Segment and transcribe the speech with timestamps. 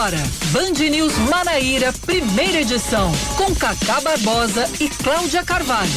[0.00, 0.16] Agora,
[0.50, 5.90] Band News Manaíra, primeira edição, com Cacá Barbosa e Cláudia Carvalho.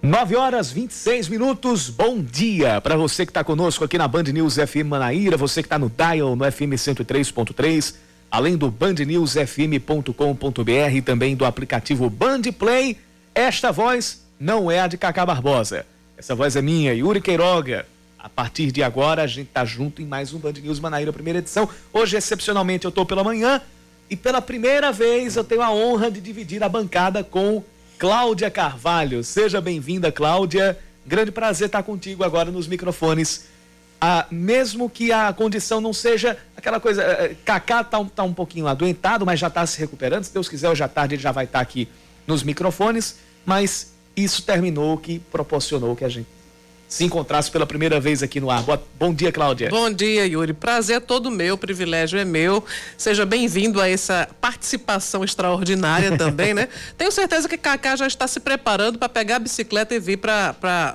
[0.00, 1.90] 9 horas 26 minutos.
[1.90, 5.66] Bom dia para você que está conosco aqui na Band News FM Manaíra, você que
[5.66, 7.96] está no Dial no FM 103.3,
[8.30, 12.96] além do bandnewsfm.com.br e também do aplicativo Band Play.
[13.34, 15.84] Esta voz não é a de Cacá Barbosa.
[16.16, 17.86] Essa voz é minha, Yuri Queiroga.
[18.22, 21.40] A partir de agora, a gente tá junto em mais um Band News Manaíra, primeira
[21.40, 21.68] edição.
[21.92, 23.60] Hoje, excepcionalmente, eu tô pela manhã
[24.08, 27.64] e pela primeira vez eu tenho a honra de dividir a bancada com
[27.98, 29.24] Cláudia Carvalho.
[29.24, 30.78] Seja bem-vinda, Cláudia.
[31.04, 33.48] Grande prazer estar contigo agora nos microfones.
[34.00, 37.02] Ah, mesmo que a condição não seja aquela coisa.
[37.02, 40.22] Eh, Kaká tá, tá um pouquinho adoentado, mas já está se recuperando.
[40.22, 41.88] Se Deus quiser, hoje à tarde ele já vai estar aqui
[42.24, 43.18] nos microfones.
[43.44, 46.28] Mas isso terminou que proporcionou que a gente
[46.92, 48.62] se encontrasse pela primeira vez aqui no ar.
[48.98, 49.70] Bom dia, Cláudia.
[49.70, 50.52] Bom dia, Yuri.
[50.52, 52.62] Prazer é todo meu, privilégio é meu.
[52.98, 56.68] Seja bem-vindo a essa participação extraordinária também, né?
[56.98, 60.94] Tenho certeza que Kaká já está se preparando para pegar a bicicleta e vir para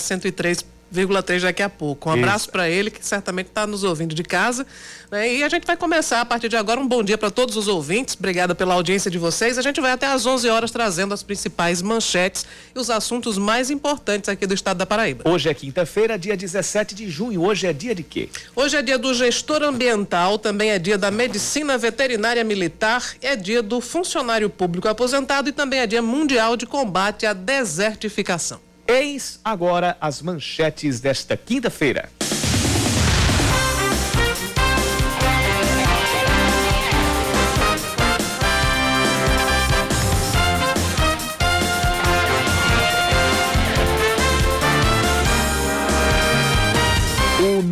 [0.00, 2.08] 103 3 daqui a pouco.
[2.08, 4.66] Um abraço para ele, que certamente está nos ouvindo de casa.
[5.10, 5.34] Né?
[5.34, 6.80] E a gente vai começar a partir de agora.
[6.80, 8.14] Um bom dia para todos os ouvintes.
[8.18, 9.58] Obrigada pela audiência de vocês.
[9.58, 13.70] A gente vai até às 11 horas trazendo as principais manchetes e os assuntos mais
[13.70, 15.28] importantes aqui do estado da Paraíba.
[15.28, 17.42] Hoje é quinta-feira, dia 17 de junho.
[17.42, 18.28] Hoje é dia de quê?
[18.54, 23.62] Hoje é dia do gestor ambiental, também é dia da medicina veterinária militar, é dia
[23.62, 28.65] do funcionário público aposentado e também é dia mundial de combate à desertificação.
[28.88, 32.08] Eis agora as manchetes desta quinta-feira.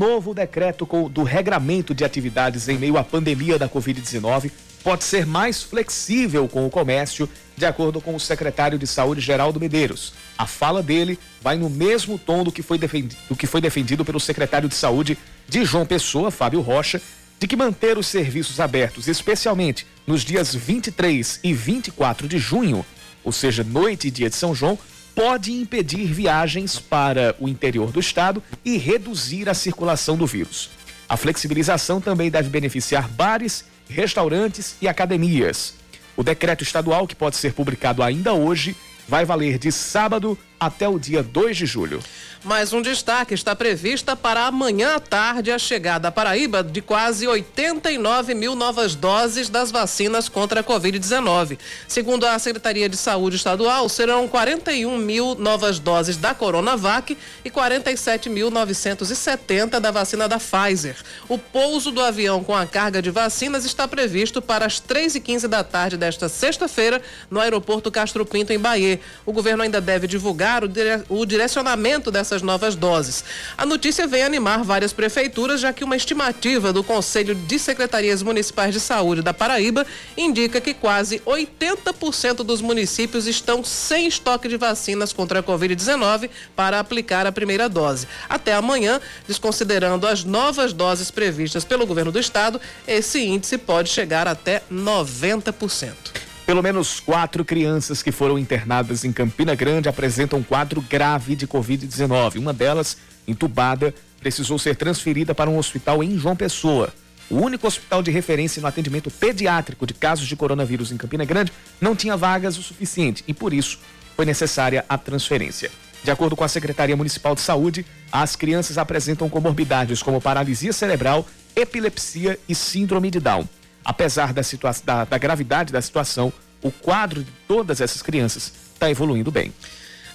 [0.04, 4.50] Novo decreto do regramento de atividades em meio à pandemia da Covid-19
[4.82, 9.58] pode ser mais flexível com o comércio de acordo com o secretário de Saúde Geraldo
[9.58, 10.12] Medeiros.
[10.36, 14.04] A fala dele vai no mesmo tom do que foi defendido, do que foi defendido
[14.04, 15.16] pelo secretário de Saúde
[15.48, 17.00] de João Pessoa, Fábio Rocha,
[17.40, 22.84] de que manter os serviços abertos, especialmente nos dias 23 e 24 de junho,
[23.24, 24.78] ou seja, noite e dia de São João,
[25.14, 30.70] pode impedir viagens para o interior do estado e reduzir a circulação do vírus.
[31.08, 35.74] A flexibilização também deve beneficiar bares, restaurantes e academias.
[36.16, 38.76] O decreto estadual, que pode ser publicado ainda hoje,
[39.08, 42.00] vai valer de sábado até o dia 2 de julho.
[42.44, 47.26] Mais um destaque está prevista para amanhã à tarde a chegada à Paraíba de quase
[47.26, 51.58] 89 mil novas doses das vacinas contra a Covid-19.
[51.88, 59.80] Segundo a Secretaria de Saúde Estadual, serão 41 mil novas doses da Coronavac e 47.970
[59.80, 60.96] da vacina da Pfizer.
[61.26, 65.20] O pouso do avião com a carga de vacinas está previsto para as 3 e
[65.20, 67.00] 15 da tarde desta sexta-feira
[67.30, 69.00] no aeroporto Castro Pinto, em Bahia.
[69.24, 71.02] O governo ainda deve divulgar o, dire...
[71.08, 73.24] o direcionamento dessas essas novas doses.
[73.56, 78.74] A notícia vem animar várias prefeituras, já que uma estimativa do Conselho de Secretarias Municipais
[78.74, 79.86] de Saúde da Paraíba
[80.16, 86.80] indica que quase 80% dos municípios estão sem estoque de vacinas contra a Covid-19 para
[86.80, 88.08] aplicar a primeira dose.
[88.28, 94.26] Até amanhã, desconsiderando as novas doses previstas pelo governo do estado, esse índice pode chegar
[94.26, 96.23] até 90%.
[96.46, 102.38] Pelo menos quatro crianças que foram internadas em Campina Grande apresentam quadro grave de Covid-19.
[102.38, 106.92] Uma delas, entubada, precisou ser transferida para um hospital em João Pessoa.
[107.30, 111.50] O único hospital de referência no atendimento pediátrico de casos de coronavírus em Campina Grande
[111.80, 113.78] não tinha vagas o suficiente e, por isso,
[114.14, 115.70] foi necessária a transferência.
[116.02, 121.26] De acordo com a Secretaria Municipal de Saúde, as crianças apresentam comorbidades como paralisia cerebral,
[121.56, 123.48] epilepsia e síndrome de Down.
[123.84, 124.40] Apesar da,
[124.84, 129.52] da, da gravidade da situação, o quadro de todas essas crianças está evoluindo bem.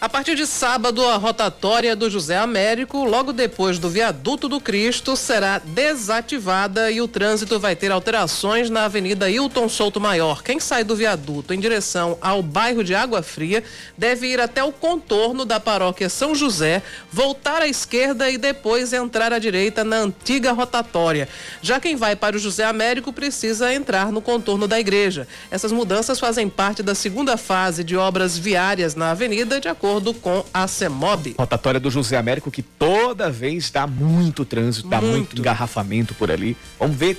[0.01, 5.13] A partir de sábado, a rotatória do José Américo, logo depois do viaduto do Cristo,
[5.17, 10.41] será desativada e o trânsito vai ter alterações na Avenida Hilton Souto Maior.
[10.41, 13.61] Quem sai do viaduto em direção ao bairro de Água Fria
[13.97, 16.81] deve ir até o contorno da paróquia São José,
[17.11, 21.27] voltar à esquerda e depois entrar à direita na antiga rotatória.
[21.61, 25.27] Já quem vai para o José Américo precisa entrar no contorno da igreja.
[25.51, 30.13] Essas mudanças fazem parte da segunda fase de obras viárias na avenida, de acordo acordo
[30.13, 31.35] com a CEMOB.
[31.37, 36.29] Rotatória do José Américo que toda vez dá muito trânsito, dá muito, muito engarrafamento por
[36.29, 36.55] ali.
[36.77, 37.17] Vamos ver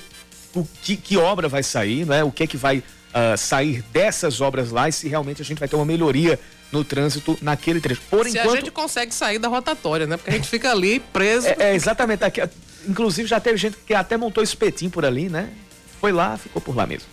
[0.55, 2.23] o que, que obra vai sair, né?
[2.23, 5.59] O que é que vai uh, sair dessas obras lá e se realmente a gente
[5.59, 6.39] vai ter uma melhoria
[6.71, 8.01] no trânsito naquele trecho.
[8.09, 8.53] Por se enquanto...
[8.53, 10.17] a gente consegue sair da rotatória, né?
[10.17, 11.49] Porque a gente fica ali preso.
[11.49, 12.25] É, é exatamente.
[12.25, 12.41] Aqui,
[12.89, 15.51] inclusive já teve gente que até montou espetinho por ali, né?
[16.01, 17.09] Foi lá, ficou por lá mesmo.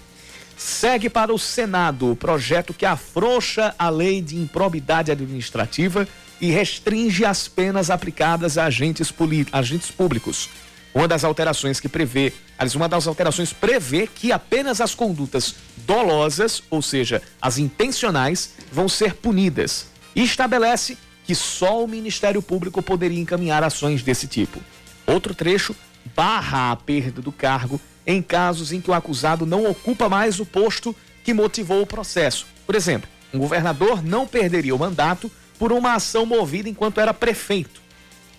[0.58, 6.08] Segue para o Senado o projeto que afrouxa a lei de improbidade administrativa
[6.42, 9.14] e restringe as penas aplicadas a agentes,
[9.52, 10.50] agentes públicos.
[10.96, 12.34] Uma das alterações que prevê,
[12.76, 15.54] uma das alterações prevê que apenas as condutas
[15.86, 19.86] dolosas, ou seja, as intencionais, vão ser punidas.
[20.16, 24.60] E estabelece que só o Ministério Público poderia encaminhar ações desse tipo.
[25.06, 25.76] Outro trecho
[26.16, 30.46] barra a perda do cargo em casos em que o acusado não ocupa mais o
[30.46, 32.48] posto que motivou o processo.
[32.66, 37.82] Por exemplo, um governador não perderia o mandato por uma ação movida enquanto era prefeito.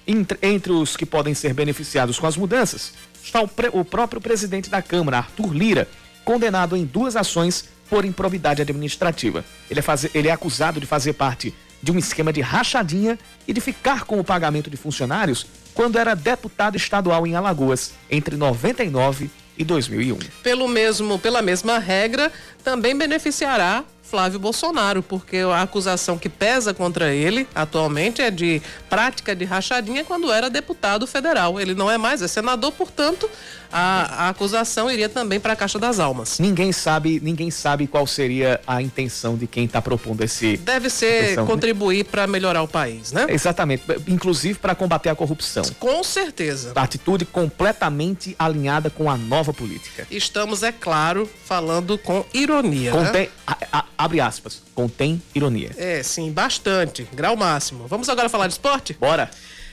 [0.06, 4.20] Entre, entre os que podem ser beneficiados com as mudanças está o, pre, o próprio
[4.20, 5.88] presidente da Câmara, Arthur Lira,
[6.25, 9.44] condenado em duas ações por improbidade administrativa.
[9.70, 9.85] Ele é,
[10.15, 14.19] ele é acusado de fazer parte de um esquema de rachadinha e de ficar com
[14.19, 15.47] o pagamento de funcionários
[15.78, 20.19] quando era deputado estadual em Alagoas, entre 99 e 2001.
[20.42, 22.32] Pelo mesmo, pela mesma regra,
[22.64, 29.37] também beneficiará Flávio Bolsonaro, porque a acusação que pesa contra ele atualmente é de prática
[29.37, 31.60] de rachadinha quando era deputado federal.
[31.60, 33.28] Ele não é mais, é senador, portanto,
[33.70, 36.38] a, a acusação iria também para a Caixa das Almas.
[36.38, 40.56] Ninguém sabe, ninguém sabe qual seria a intenção de quem está propondo esse.
[40.56, 41.50] Deve ser intenção, né?
[41.50, 42.05] contribuir né?
[42.10, 43.26] para melhorar o país, né?
[43.28, 45.64] Exatamente, inclusive para combater a corrupção.
[45.78, 46.72] Com certeza.
[46.75, 50.06] A atitude completamente alinhada com a nova política.
[50.10, 52.90] Estamos, é claro, falando com ironia.
[52.93, 53.31] Contém, né?
[53.46, 55.72] a, a, abre aspas, contém ironia.
[55.76, 57.06] É, sim, bastante.
[57.12, 57.88] Grau máximo.
[57.88, 58.96] Vamos agora falar de esporte?
[58.98, 59.28] Bora.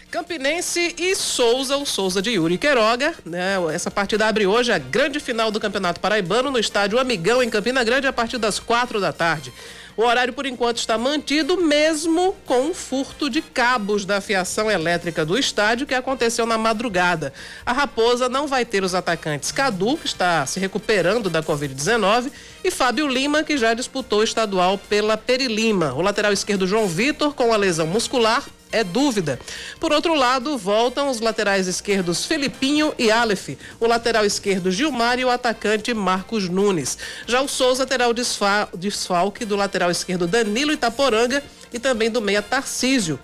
[0.09, 3.13] Campinense e Souza, o Souza de Yuri Queiroga.
[3.25, 3.55] Né?
[3.73, 7.83] Essa partida abre hoje a grande final do Campeonato Paraibano no estádio Amigão, em Campina
[7.83, 9.53] Grande, a partir das quatro da tarde.
[9.97, 15.25] O horário, por enquanto, está mantido, mesmo com o furto de cabos da fiação elétrica
[15.25, 17.31] do estádio que aconteceu na madrugada.
[17.65, 22.29] A Raposa não vai ter os atacantes Cadu, que está se recuperando da Covid-19,
[22.61, 25.93] e Fábio Lima, que já disputou o estadual pela Perilima.
[25.93, 28.43] O lateral esquerdo João Vitor, com a lesão muscular,
[28.75, 29.39] é dúvida.
[29.79, 33.49] Por outro lado, voltam os laterais esquerdos Felipinho e Aleph,
[33.79, 36.97] o lateral esquerdo Gilmar e o atacante Marcos Nunes.
[37.25, 41.41] Já o Souza terá o desfalque do lateral esquerdo Danilo Itaporanga
[41.71, 43.19] e também do meia Tarcísio,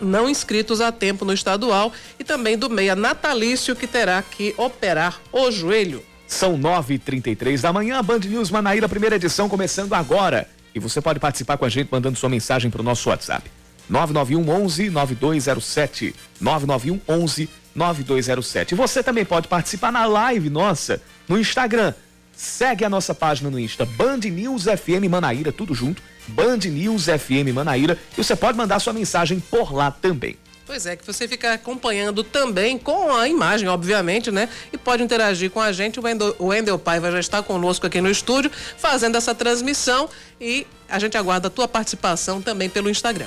[0.00, 5.20] não inscritos a tempo no estadual, e também do meia Natalício, que terá que operar
[5.30, 6.02] o joelho.
[6.26, 10.48] São 9h33 da manhã, Band News Manaíra, primeira edição, começando agora.
[10.74, 13.50] E você pode participar com a gente mandando sua mensagem para o nosso WhatsApp.
[13.90, 16.14] 991 11 9207.
[16.40, 18.72] 991 11 9207.
[18.72, 21.92] E você também pode participar na live nossa no Instagram.
[22.32, 26.02] Segue a nossa página no Insta, Band News FM Manaíra, tudo junto.
[26.28, 27.98] Band News FM Manaíra.
[28.16, 30.36] E você pode mandar sua mensagem por lá também.
[30.64, 34.48] Pois é, que você fica acompanhando também com a imagem, obviamente, né?
[34.72, 35.98] E pode interagir com a gente.
[35.98, 40.08] O Wendel, o Wendel Paiva já está conosco aqui no estúdio, fazendo essa transmissão.
[40.40, 43.26] E a gente aguarda a tua participação também pelo Instagram.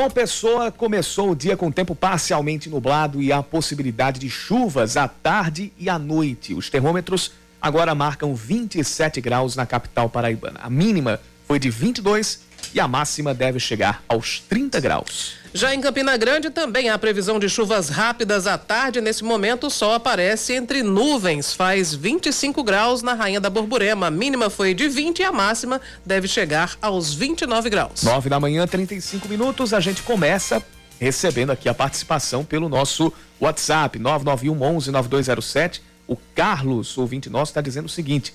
[0.00, 5.06] João Pessoa começou o dia com tempo parcialmente nublado e a possibilidade de chuvas à
[5.06, 6.54] tarde e à noite.
[6.54, 10.60] Os termômetros agora marcam 27 graus na capital paraibana.
[10.62, 12.40] A mínima foi de 22
[12.72, 15.34] e a máxima deve chegar aos 30 graus.
[15.52, 19.00] Já em Campina Grande também há previsão de chuvas rápidas à tarde.
[19.00, 21.52] Nesse momento o sol aparece entre nuvens.
[21.52, 24.06] Faz 25 graus na Rainha da Borborema.
[24.06, 28.04] A mínima foi de 20 e a máxima deve chegar aos 29 graus.
[28.04, 29.74] 9 da manhã, 35 minutos.
[29.74, 30.62] A gente começa
[31.00, 35.82] recebendo aqui a participação pelo nosso WhatsApp 991 11 9207.
[36.10, 38.34] O Carlos, ouvinte nosso, está dizendo o seguinte: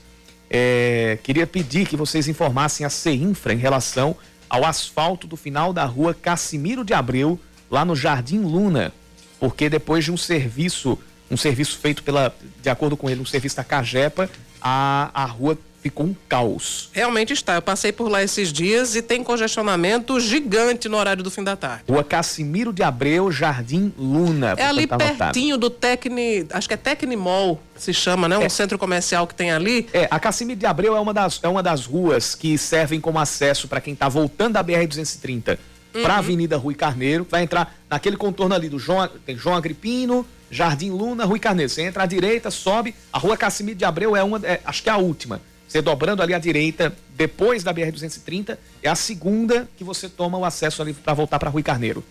[0.50, 4.16] é, queria pedir que vocês informassem a CEINFRA em relação
[4.50, 7.38] ao asfalto do final da rua Cassimiro de Abreu,
[7.70, 8.94] lá no Jardim Luna,
[9.42, 10.98] porque depois de um serviço,
[11.30, 14.30] um serviço feito pela, de acordo com ele, um serviço da Cagepa,
[14.62, 16.90] a, a rua ficou um caos.
[16.92, 17.54] Realmente está.
[17.54, 21.56] Eu passei por lá esses dias e tem congestionamento gigante no horário do fim da
[21.56, 21.84] tarde.
[21.88, 24.56] Rua Cassimiro de Abreu, Jardim Luna.
[24.58, 28.36] É ali pertinho do Tecni, acho que é Tecnimol, se chama, né?
[28.36, 28.50] Um é.
[28.50, 29.88] centro comercial que tem ali.
[29.94, 33.20] É, a Cassimiro de Abreu é uma das, é uma das ruas que servem como
[33.20, 35.60] acesso para quem está voltando da BR-230
[35.94, 36.02] uhum.
[36.02, 37.28] para a Avenida Rui Carneiro.
[37.30, 41.70] Vai entrar naquele contorno ali do João, tem João Agripino, Jardim Luna, Rui Carneiro.
[41.70, 42.96] Você entra à direita, sobe.
[43.14, 45.40] A rua Cassimiro de Abreu é uma, é, acho que é a última.
[45.68, 50.46] Você dobrando ali à direita, depois da BR-230, é a segunda que você toma o
[50.46, 52.04] acesso ali para voltar para Rui Carneiro.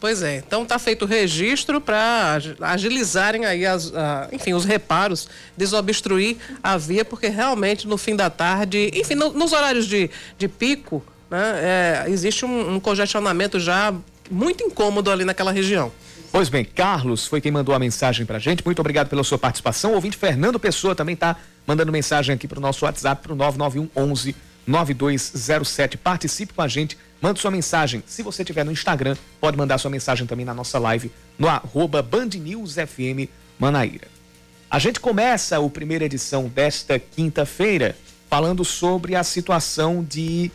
[0.00, 3.92] Pois é, então está feito o registro para agilizarem aí as,
[4.32, 9.52] enfim, os reparos, desobstruir a via, porque realmente no fim da tarde, enfim, no, nos
[9.52, 13.94] horários de, de pico, né, é, existe um, um congestionamento já
[14.30, 15.92] muito incômodo ali naquela região.
[16.32, 18.64] Pois bem, Carlos foi quem mandou a mensagem pra gente.
[18.64, 19.90] Muito obrigado pela sua participação.
[19.90, 23.36] O ouvinte Fernando Pessoa também está mandando mensagem aqui para o nosso WhatsApp, para o
[23.36, 25.96] 991 11 9207.
[25.96, 28.04] Participe com a gente, mande sua mensagem.
[28.06, 32.00] Se você estiver no Instagram, pode mandar sua mensagem também na nossa live, no arroba
[32.00, 34.06] Band News FM Manaíra.
[34.70, 37.96] A gente começa a primeira edição desta quinta-feira
[38.28, 40.52] falando sobre a situação de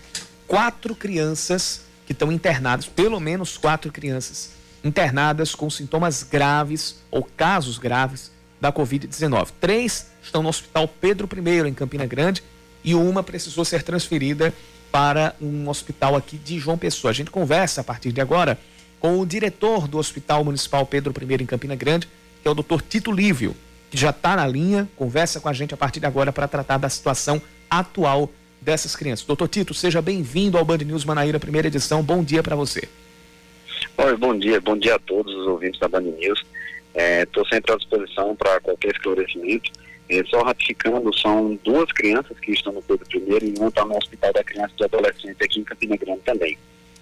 [0.47, 4.51] quatro crianças que estão internadas, pelo menos quatro crianças
[4.85, 9.47] internadas com sintomas graves ou casos graves da Covid-19.
[9.59, 12.43] Três estão no Hospital Pedro I, em Campina Grande,
[12.83, 14.53] e uma precisou ser transferida
[14.91, 17.09] para um hospital aqui de João Pessoa.
[17.09, 18.59] A gente conversa a partir de agora
[18.99, 22.07] com o diretor do Hospital Municipal Pedro I, em Campina Grande,
[22.41, 23.55] que é o doutor Tito Lívio,
[23.89, 26.77] que já está na linha, conversa com a gente a partir de agora para tratar
[26.77, 29.25] da situação atual dessas crianças.
[29.25, 32.03] Doutor Tito, seja bem-vindo ao Band News Manaíra, primeira edição.
[32.03, 32.87] Bom dia para você.
[33.97, 36.43] Oi, bom dia, bom dia a todos os ouvintes da Band News.
[36.93, 39.71] Estou é, sempre à disposição para qualquer esclarecimento.
[40.09, 43.95] É, só ratificando, são duas crianças que estão no Pedro I e uma está no
[43.95, 46.57] Hospital da Criança e do Adolescente aqui em Campina Grande também.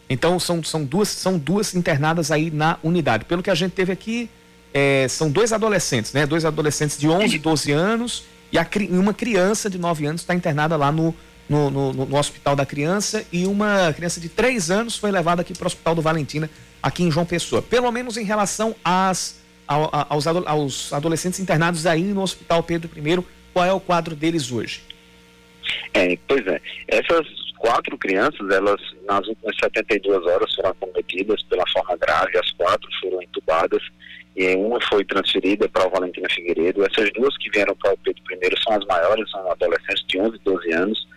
[0.07, 3.25] Então são, são, duas, são duas internadas aí na unidade.
[3.25, 4.29] Pelo que a gente teve aqui,
[4.71, 6.27] é, são dois adolescentes, né?
[6.27, 10.35] Dois adolescentes de 11 e 12 anos e a, uma criança de 9 anos está
[10.35, 11.13] internada lá no,
[11.49, 15.53] no, no, no, Hospital da Criança e uma criança de 3 anos foi levada aqui
[15.53, 16.49] para o Hospital do Valentina
[16.83, 17.61] aqui em João Pessoa.
[17.61, 23.65] Pelo menos em relação às, aos, aos adolescentes internados aí no Hospital Pedro I, qual
[23.65, 24.83] é o quadro deles hoje?
[25.93, 27.25] É, pois é, essas
[27.57, 33.21] quatro crianças, elas nas últimas 72 horas foram acometidas pela forma grave, as quatro foram
[33.21, 33.81] entubadas
[34.35, 36.83] e uma foi transferida para o Valentina Figueiredo.
[36.83, 40.35] Essas duas que vieram para o Pedro I são as maiores, são adolescentes de 11
[40.35, 41.07] e 12 anos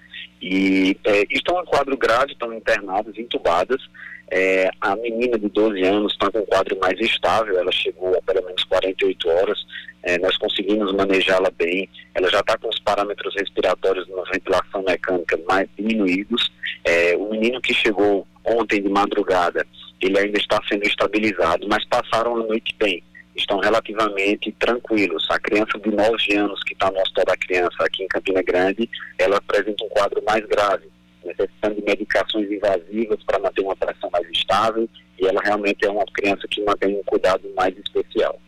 [0.40, 3.82] e é, estão em quadro grave, estão internadas, entubadas.
[4.30, 8.23] É, a menina de 12 anos está com um quadro mais estável, ela chegou a
[8.23, 9.59] pelo menos 48 horas,
[10.02, 15.38] é, nós conseguimos manejá-la bem, ela já está com os parâmetros respiratórios na ventilação mecânica
[15.49, 16.50] mais diminuídos.
[16.85, 19.66] É, o menino que chegou ontem de madrugada,
[20.00, 23.02] ele ainda está sendo estabilizado, mas passaram a noite bem
[23.37, 25.26] estão relativamente tranquilos.
[25.30, 28.88] A criança de 9 anos que está no Hospital da Criança aqui em Campina Grande,
[29.18, 30.88] ela apresenta um quadro mais grave,
[31.26, 36.04] necessitando de medicações invasivas para manter uma pressão mais estável e ela realmente é uma
[36.06, 38.40] criança que mantém um cuidado mais especial.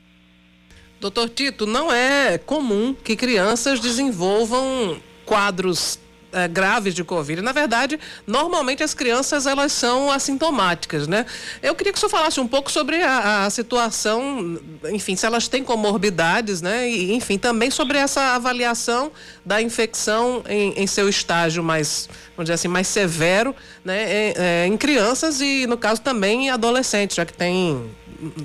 [1.00, 5.98] Doutor Tito, não é comum que crianças desenvolvam quadros
[6.32, 7.40] é, graves de Covid.
[7.42, 11.24] Na verdade, normalmente as crianças elas são assintomáticas, né?
[11.62, 14.58] Eu queria que o senhor falasse um pouco sobre a, a situação,
[14.90, 16.88] enfim, se elas têm comorbidades, né?
[16.88, 19.10] E, enfim, também sobre essa avaliação
[19.44, 23.54] da infecção em, em seu estágio mais, vamos dizer assim, mais severo,
[23.84, 24.30] né?
[24.30, 27.90] Em, é, em crianças e, no caso, também em adolescentes, já que tem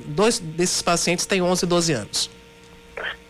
[0.07, 2.42] dois desses pacientes têm 11 e 12 anos.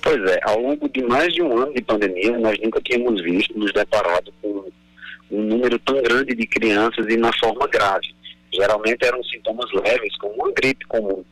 [0.03, 3.57] Pois é, ao longo de mais de um ano de pandemia, nós nunca tínhamos visto,
[3.57, 4.65] nos deparado com
[5.31, 8.13] um número tão grande de crianças e na forma grave.
[8.53, 11.23] Geralmente eram sintomas leves, como uma gripe comum.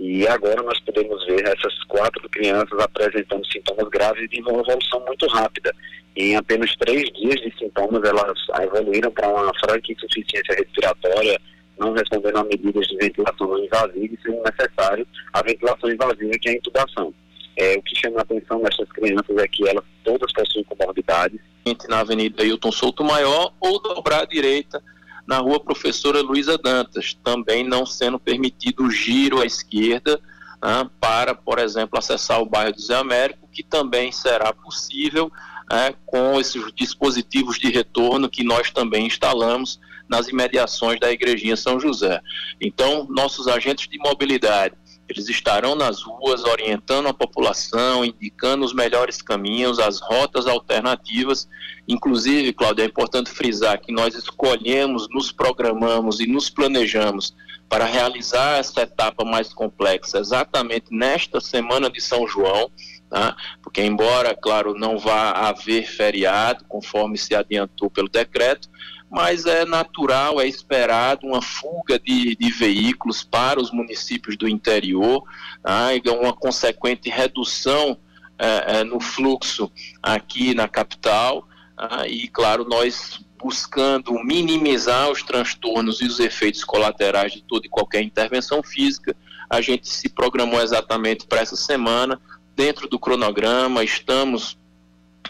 [0.00, 5.26] E agora nós podemos ver essas quatro crianças apresentando sintomas graves de uma evolução muito
[5.26, 5.74] rápida.
[6.16, 11.38] Em apenas três dias de sintomas, elas evoluíram para uma franca insuficiência respiratória,
[11.78, 16.52] não respondendo a medidas de ventilação invasiva e sendo necessário a ventilação invasiva, que é
[16.52, 17.12] a intubação.
[17.56, 21.40] É, o que chama a atenção nessas crianças é que elas todas possuem comorbidades.
[21.88, 24.82] Na Avenida Hilton Souto Maior ou dobrar à direita
[25.26, 30.20] na Rua Professora Luiza Dantas, também não sendo permitido o giro à esquerda
[30.60, 35.30] ah, para, por exemplo, acessar o bairro do Zé Américo, que também será possível
[35.70, 41.80] ah, com esses dispositivos de retorno que nós também instalamos nas imediações da Igrejinha São
[41.80, 42.20] José.
[42.60, 44.74] Então, nossos agentes de mobilidade
[45.08, 51.48] eles estarão nas ruas orientando a população, indicando os melhores caminhos, as rotas alternativas.
[51.86, 57.34] Inclusive, Cláudio, é importante frisar que nós escolhemos, nos programamos e nos planejamos
[57.68, 62.70] para realizar essa etapa mais complexa exatamente nesta semana de São João,
[63.10, 63.36] tá?
[63.62, 68.68] porque, embora, claro, não vá haver feriado, conforme se adiantou pelo decreto,
[69.14, 75.22] mas é natural, é esperado uma fuga de, de veículos para os municípios do interior,
[75.62, 75.90] tá?
[76.20, 77.96] uma consequente redução
[78.36, 79.70] é, é, no fluxo
[80.02, 82.08] aqui na capital, tá?
[82.08, 88.02] e claro, nós buscando minimizar os transtornos e os efeitos colaterais de toda e qualquer
[88.02, 89.14] intervenção física,
[89.48, 92.20] a gente se programou exatamente para essa semana,
[92.56, 94.58] dentro do cronograma, estamos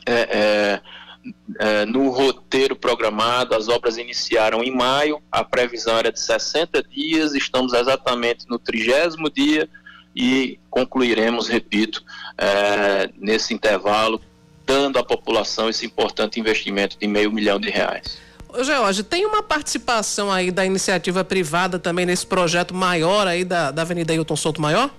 [0.06, 0.80] é, é,
[1.58, 7.34] é, no roteiro programado, as obras iniciaram em maio, a previsão era de 60 dias,
[7.34, 9.68] estamos exatamente no trigésimo dia
[10.14, 12.02] e concluiremos, repito,
[12.36, 14.20] é, nesse intervalo,
[14.66, 18.18] dando à população esse importante investimento de meio milhão de reais.
[18.62, 23.82] George, tem uma participação aí da iniciativa privada também nesse projeto maior aí da, da
[23.82, 24.90] Avenida Hilton Souto Maior?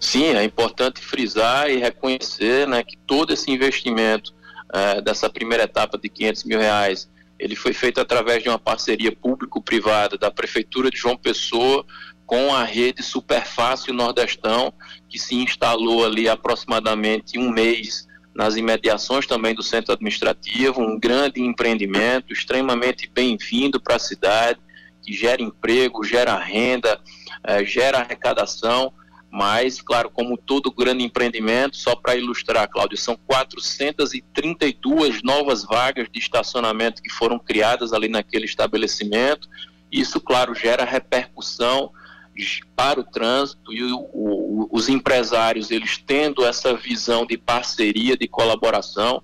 [0.00, 4.34] Sim, é importante frisar e reconhecer né, que todo esse investimento
[4.72, 7.08] é, dessa primeira etapa de 500 mil reais,
[7.38, 11.84] ele foi feito através de uma parceria público-privada da Prefeitura de João Pessoa
[12.24, 14.72] com a rede Superfácil Nordestão,
[15.08, 21.40] que se instalou ali aproximadamente um mês nas imediações também do centro administrativo, um grande
[21.40, 24.60] empreendimento extremamente bem-vindo para a cidade,
[25.02, 27.00] que gera emprego, gera renda,
[27.44, 28.92] eh, gera arrecadação,
[29.36, 36.18] mas, claro, como todo grande empreendimento, só para ilustrar, Cláudio, são 432 novas vagas de
[36.18, 39.46] estacionamento que foram criadas ali naquele estabelecimento.
[39.92, 41.92] Isso, claro, gera repercussão
[42.74, 48.26] para o trânsito e o, o, os empresários eles tendo essa visão de parceria, de
[48.26, 49.22] colaboração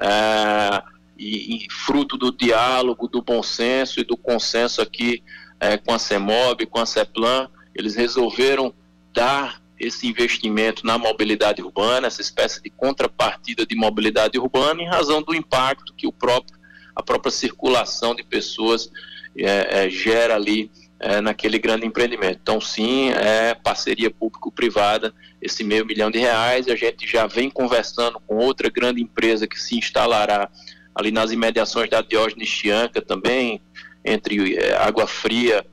[0.00, 0.82] é,
[1.18, 5.20] e, e, fruto do diálogo, do bom senso e do consenso aqui
[5.58, 8.72] é, com a CEMOB, com a CEPLAN, eles resolveram
[9.18, 15.20] dar esse investimento na mobilidade urbana, essa espécie de contrapartida de mobilidade urbana, em razão
[15.20, 16.56] do impacto que o próprio,
[16.94, 18.88] a própria circulação de pessoas
[19.36, 20.70] é, é, gera ali
[21.00, 22.38] é, naquele grande empreendimento.
[22.40, 26.68] Então, sim, é parceria público-privada, esse meio milhão de reais.
[26.68, 30.48] A gente já vem conversando com outra grande empresa que se instalará
[30.94, 33.60] ali nas imediações da Diógenes Chianca também,
[34.04, 35.66] entre Água Fria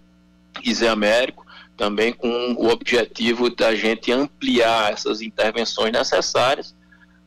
[0.63, 1.44] e Zé Américo,
[1.75, 6.75] também com o objetivo da gente ampliar essas intervenções necessárias,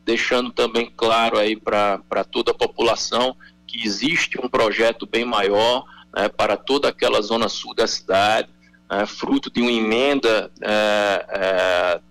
[0.05, 3.35] deixando também claro aí para toda a população
[3.67, 5.85] que existe um projeto bem maior,
[6.15, 8.49] né, para toda aquela zona sul da cidade,
[8.89, 12.01] né, fruto de uma emenda é, é,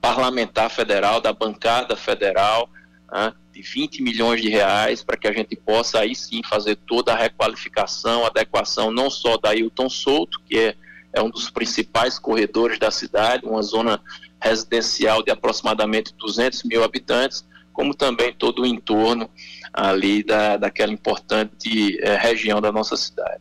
[0.00, 2.68] parlamentar federal, da bancada federal,
[3.12, 7.12] né, de 20 milhões de reais, para que a gente possa aí sim fazer toda
[7.12, 10.74] a requalificação, adequação, não só da Hilton Souto, que é,
[11.16, 14.00] é um dos principais corredores da cidade, uma zona
[14.38, 19.30] residencial de aproximadamente 200 mil habitantes, como também todo o entorno
[19.72, 23.40] ali da, daquela importante é, região da nossa cidade.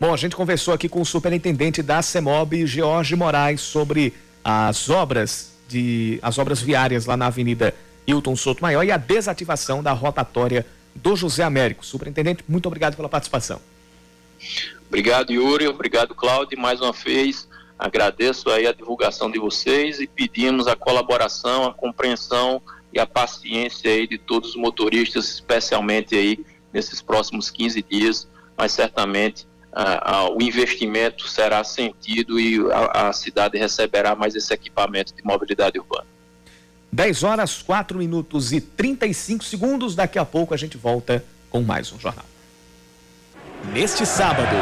[0.00, 5.52] Bom, a gente conversou aqui com o superintendente da CEMOB, George Moraes, sobre as obras
[5.68, 7.74] de as obras viárias lá na Avenida
[8.06, 11.84] Hilton Souto Maior e a desativação da rotatória do José Américo.
[11.84, 13.60] Superintendente, muito obrigado pela participação.
[14.92, 15.66] Obrigado, Yuri.
[15.68, 16.60] Obrigado, Cláudio.
[16.60, 22.60] Mais uma vez, agradeço aí a divulgação de vocês e pedimos a colaboração, a compreensão
[22.92, 28.72] e a paciência aí de todos os motoristas, especialmente aí nesses próximos 15 dias, mas
[28.72, 35.14] certamente ah, ah, o investimento será sentido e a, a, cidade receberá mais esse equipamento
[35.14, 36.06] de mobilidade urbana.
[36.92, 39.94] 10 horas, 4 minutos e 35 segundos.
[39.94, 42.26] Daqui a pouco a gente volta com mais um jornal.
[43.70, 44.56] Neste sábado.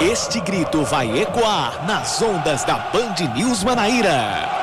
[0.00, 4.61] Este grito vai ecoar nas ondas da Band News Manaíra.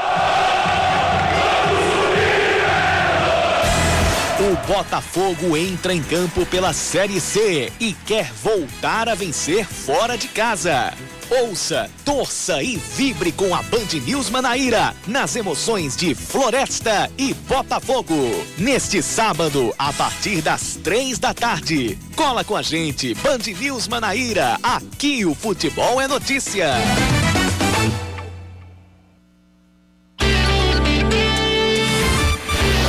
[4.50, 10.28] O Botafogo entra em campo pela Série C e quer voltar a vencer fora de
[10.28, 10.92] casa.
[11.30, 18.16] Ouça, torça e vibre com a Band News Manaíra nas emoções de Floresta e Botafogo.
[18.58, 22.00] Neste sábado, a partir das três da tarde.
[22.16, 24.58] Cola com a gente, Band News Manaíra.
[24.64, 26.74] Aqui o futebol é notícia.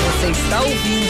[0.06, 1.09] Você está ouvindo.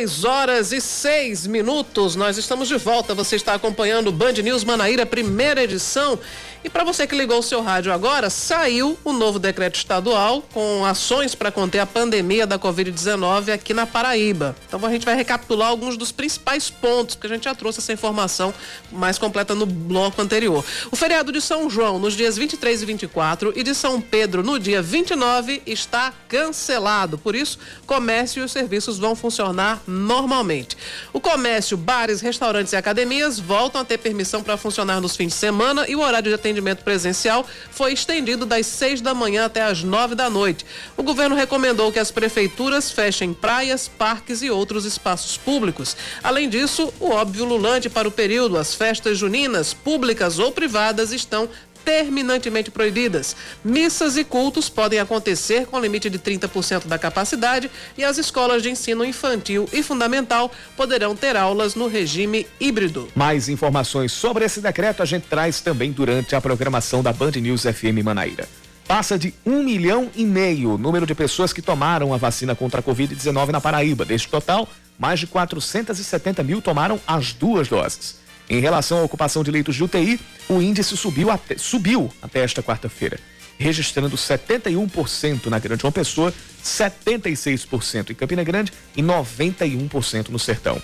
[0.00, 2.16] 10 horas e 6 minutos.
[2.16, 3.14] Nós estamos de volta.
[3.14, 6.18] Você está acompanhando o Band News Manaíra, primeira edição.
[6.62, 10.84] E para você que ligou o seu rádio agora, saiu o novo decreto estadual com
[10.84, 14.54] ações para conter a pandemia da Covid-19 aqui na Paraíba.
[14.68, 17.94] Então a gente vai recapitular alguns dos principais pontos, porque a gente já trouxe essa
[17.94, 18.52] informação
[18.92, 20.62] mais completa no bloco anterior.
[20.90, 24.58] O feriado de São João, nos dias 23 e 24, e de São Pedro, no
[24.58, 27.16] dia 29, está cancelado.
[27.16, 30.76] Por isso, comércio e os serviços vão funcionar normalmente.
[31.12, 35.34] O comércio, bares, restaurantes e academias voltam a ter permissão para funcionar nos fins de
[35.34, 39.82] semana e o horário de atendimento presencial foi estendido das 6 da manhã até as
[39.82, 40.64] 9 da noite.
[40.96, 45.96] O governo recomendou que as prefeituras fechem praias, parques e outros espaços públicos.
[46.22, 51.48] Além disso, o óbvio lulante para o período, as festas juninas, públicas ou privadas, estão
[51.84, 53.36] terminantemente proibidas.
[53.64, 58.70] Missas e cultos podem acontecer com limite de 30% da capacidade e as escolas de
[58.70, 63.08] ensino infantil e fundamental poderão ter aulas no regime híbrido.
[63.14, 67.62] Mais informações sobre esse decreto a gente traz também durante a programação da Band News
[67.62, 68.48] FM Manaíra.
[68.86, 72.80] Passa de um milhão e meio o número de pessoas que tomaram a vacina contra
[72.80, 74.04] a Covid-19 na Paraíba.
[74.04, 78.19] Deste total, mais de 470 mil tomaram as duas doses.
[78.50, 82.60] Em relação à ocupação de leitos de UTI, o índice subiu até, subiu até esta
[82.60, 83.16] quarta-feira,
[83.56, 86.34] registrando 71% na Grande João Pessoa,
[86.64, 90.82] 76% em Campina Grande e 91% no Sertão.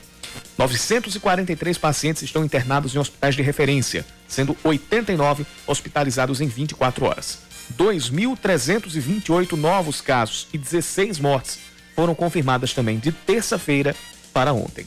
[0.57, 7.41] 943 pacientes estão internados em hospitais de referência, sendo 89 hospitalizados em 24 horas.
[7.77, 11.59] 2.328 novos casos e 16 mortes
[11.97, 13.97] foram confirmadas também de terça-feira
[14.33, 14.87] para ontem.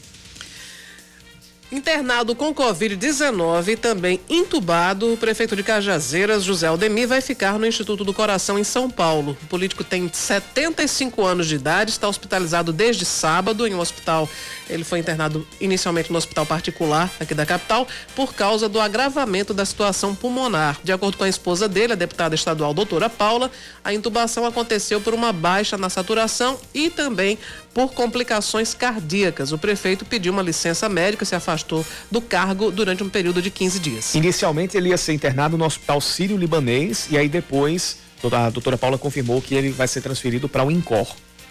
[1.72, 7.66] Internado com Covid-19 e também entubado, o prefeito de Cajazeiras, José Aldemir, vai ficar no
[7.66, 9.38] Instituto do Coração em São Paulo.
[9.40, 14.28] O político tem 75 anos de idade, está hospitalizado desde sábado em um hospital.
[14.68, 19.64] Ele foi internado inicialmente no hospital particular aqui da capital por causa do agravamento da
[19.64, 20.76] situação pulmonar.
[20.82, 23.48] De acordo com a esposa dele, a deputada estadual doutora Paula,
[23.84, 27.38] a intubação aconteceu por uma baixa na saturação e também
[27.72, 29.52] por complicações cardíacas.
[29.52, 33.78] O prefeito pediu uma licença médica, se afastou do cargo durante um período de 15
[33.78, 34.14] dias.
[34.14, 37.98] Inicialmente ele ia ser internado no Hospital Sírio-Libanês e aí depois
[38.32, 41.06] a doutora Paula confirmou que ele vai ser transferido para o INCOR.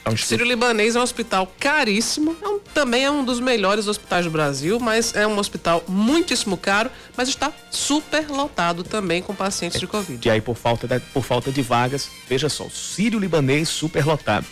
[0.05, 4.31] É Sírio-Libanês é um hospital caríssimo, é um, também é um dos melhores hospitais do
[4.31, 9.79] Brasil, mas é um hospital muitíssimo caro, mas está super lotado também com pacientes é,
[9.79, 10.27] de Covid.
[10.27, 14.45] E aí, por falta de, por falta de vagas, veja só, Sírio-Libanês super lotado.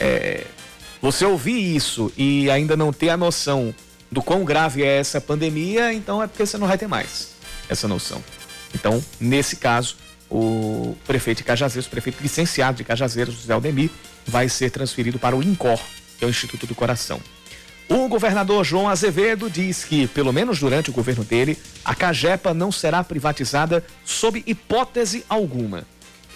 [0.00, 0.46] É,
[1.00, 3.74] você ouvir isso e ainda não ter a noção
[4.10, 7.32] do quão grave é essa pandemia, então é porque você não vai ter mais
[7.68, 8.22] essa noção.
[8.74, 9.96] Então, nesse caso,
[10.30, 13.90] o prefeito de Cajazeiros, o prefeito licenciado de Cajazeiros, José Aldemir,
[14.26, 15.80] vai ser transferido para o INCOR,
[16.18, 17.20] que é o Instituto do Coração.
[17.88, 22.70] O governador João Azevedo diz que, pelo menos durante o governo dele, a Cagepa não
[22.70, 25.86] será privatizada sob hipótese alguma.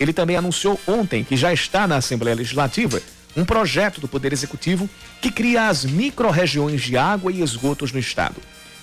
[0.01, 3.03] Ele também anunciou ontem que já está na Assembleia Legislativa
[3.37, 4.89] um projeto do Poder Executivo
[5.21, 8.37] que cria as micro-regiões de água e esgotos no Estado.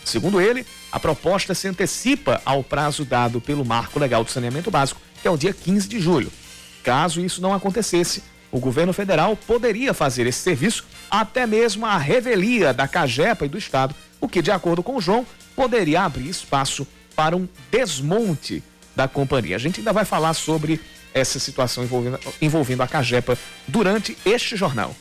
[0.04, 5.02] Segundo ele, a proposta se antecipa ao prazo dado pelo Marco Legal do Saneamento Básico,
[5.22, 6.32] que é o dia 15 de julho.
[6.84, 12.74] Caso isso não acontecesse, o governo federal poderia fazer esse serviço até mesmo à revelia
[12.74, 16.88] da Cagepa e do Estado, o que, de acordo com o João, poderia abrir espaço
[17.16, 18.64] para um desmonte
[18.96, 19.56] da companhia.
[19.56, 20.80] A gente ainda vai falar sobre
[21.14, 24.96] essa situação envolvendo, envolvendo a Cagepa durante este jornal.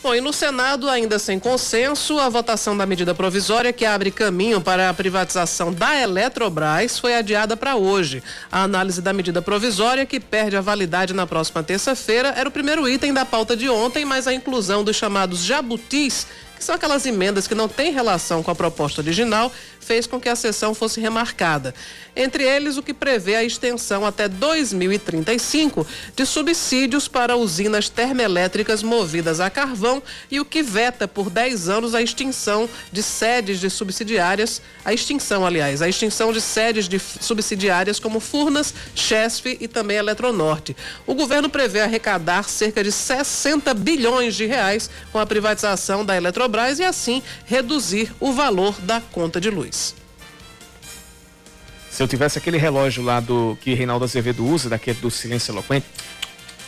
[0.00, 4.60] Bom, e no Senado, ainda sem consenso, a votação da medida provisória que abre caminho
[4.60, 8.22] para a privatização da Eletrobras foi adiada para hoje.
[8.50, 12.88] A análise da medida provisória, que perde a validade na próxima terça-feira, era o primeiro
[12.88, 17.46] item da pauta de ontem, mas a inclusão dos chamados jabutis que são aquelas emendas
[17.46, 21.74] que não têm relação com a proposta original, fez com que a sessão fosse remarcada.
[22.14, 25.86] Entre eles, o que prevê a extensão até 2035
[26.16, 31.94] de subsídios para usinas termoelétricas movidas a carvão e o que veta por 10 anos
[31.94, 38.00] a extinção de sedes de subsidiárias, a extinção, aliás, a extinção de sedes de subsidiárias
[38.00, 40.76] como Furnas, Chesf e também Eletronorte.
[41.06, 46.78] O governo prevê arrecadar cerca de 60 bilhões de reais com a privatização da Eletrobras
[46.78, 49.67] e assim reduzir o valor da conta de luz.
[49.74, 55.86] Se eu tivesse aquele relógio lá do que Reinaldo Azevedo usa, daquele do silêncio eloquente.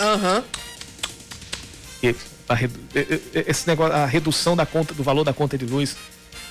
[0.01, 0.39] Aham.
[0.39, 0.45] Uhum.
[3.47, 5.95] Esse negócio, a redução da conta, do valor da conta de luz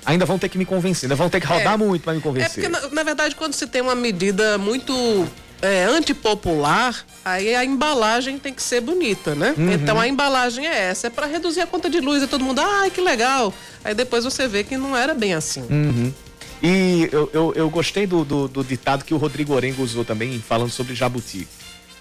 [0.06, 2.22] ainda vão ter que me convencer, ainda vão ter que rodar é, muito para me
[2.22, 2.64] convencer.
[2.64, 5.28] É porque, na, na, verdade, quando se tem uma medida muito
[5.62, 9.54] é, antipopular, aí a embalagem tem que ser bonita, né?
[9.58, 9.74] Uhum.
[9.74, 12.62] Então a embalagem é essa, é para reduzir a conta de luz e todo mundo,
[12.62, 13.54] ai, que legal.
[13.84, 15.66] Aí depois você vê que não era bem assim.
[15.70, 16.14] Uhum.
[16.62, 20.40] E eu, eu, eu gostei do, do, do, ditado que o Rodrigo Orengo usou também,
[20.40, 21.48] falando sobre jabuti.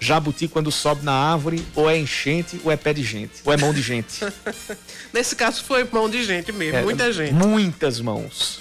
[0.01, 3.57] Jabuti, quando sobe na árvore, ou é enchente ou é pé de gente, ou é
[3.57, 4.23] mão de gente.
[5.13, 7.33] Nesse caso foi mão de gente mesmo, é, muita gente.
[7.33, 8.59] Muitas mãos.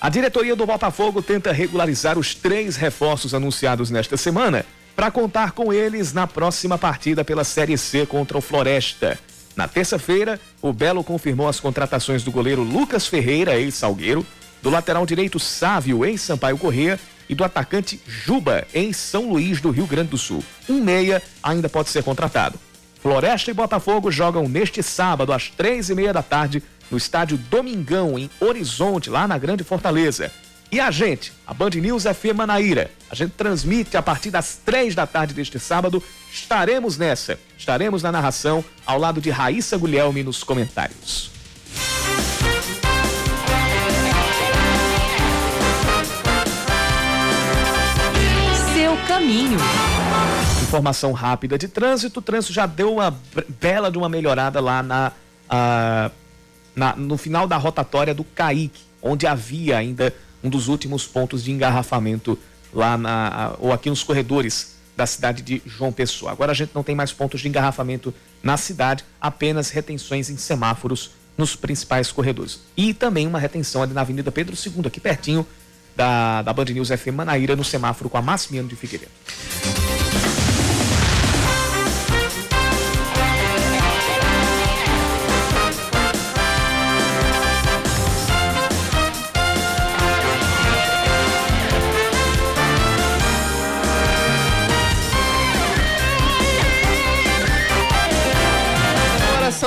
[0.00, 5.72] A diretoria do Botafogo tenta regularizar os três reforços anunciados nesta semana para contar com
[5.72, 9.18] eles na próxima partida pela Série C contra o Floresta.
[9.54, 14.26] Na terça-feira, o Belo confirmou as contratações do goleiro Lucas Ferreira, ex-Salgueiro,
[14.62, 19.86] do lateral direito Sávio, ex-Sampaio Corrêa, e do atacante Juba, em São Luís do Rio
[19.86, 20.42] Grande do Sul.
[20.68, 22.58] Um meia ainda pode ser contratado.
[23.00, 28.18] Floresta e Botafogo jogam neste sábado, às três e meia da tarde, no estádio Domingão,
[28.18, 30.30] em Horizonte, lá na Grande Fortaleza.
[30.70, 34.94] E a gente, a Band News FM Manaíra, a gente transmite a partir das três
[34.94, 36.02] da tarde deste sábado.
[36.32, 41.35] Estaremos nessa, estaremos na narração ao lado de Raíssa Guilherme nos comentários.
[49.16, 49.58] Caminho.
[50.62, 52.20] Informação rápida de trânsito.
[52.20, 53.16] O trânsito já deu uma
[53.60, 55.12] bela de uma melhorada lá na.
[56.74, 60.12] Na, no final da rotatória do Caique, onde havia ainda
[60.44, 62.38] um dos últimos pontos de engarrafamento
[62.70, 66.32] lá na, ou aqui nos corredores da cidade de João Pessoa.
[66.32, 71.12] Agora a gente não tem mais pontos de engarrafamento na cidade, apenas retenções em semáforos
[71.38, 72.60] nos principais corredores.
[72.76, 75.46] E também uma retenção ali na Avenida Pedro II, aqui pertinho
[75.96, 79.10] da, da Band News FM Manaíra, no semáforo com a Massimiano de Figueiredo.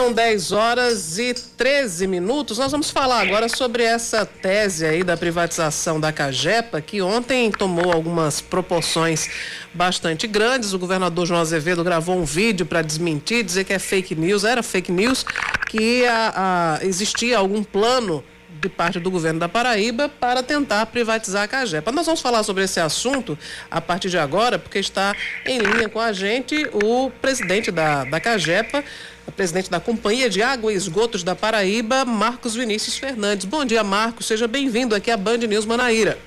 [0.10, 2.58] São 10 horas e 13 minutos.
[2.58, 7.94] Nós vamos falar agora sobre essa tese aí da privatização da Cagepa, que ontem tomou
[7.94, 9.30] algumas proporções
[9.72, 10.74] bastante grandes.
[10.74, 14.64] O governador João Azevedo gravou um vídeo para desmentir, dizer que é fake news, era
[14.64, 15.24] fake news,
[15.68, 18.24] que a, a, existia algum plano
[18.60, 21.92] de parte do governo da Paraíba para tentar privatizar a Cagepa.
[21.92, 23.38] Nós vamos falar sobre esse assunto
[23.70, 28.20] a partir de agora, porque está em linha com a gente o presidente da, da
[28.20, 28.84] Cagepa,
[29.32, 33.46] presidente da Companhia de Água e Esgotos da Paraíba, Marcos Vinícius Fernandes.
[33.46, 34.28] Bom dia, Marcos.
[34.28, 36.18] Seja bem-vindo aqui à Band News Manaíra.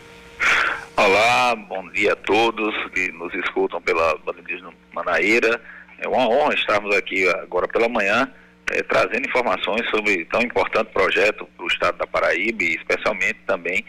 [0.97, 5.61] Olá, bom dia a todos que nos escutam pela Band News Manaíra.
[5.99, 8.31] É uma honra estarmos aqui agora pela manhã
[8.71, 13.85] é, trazendo informações sobre tão importante projeto para o estado da Paraíba e especialmente também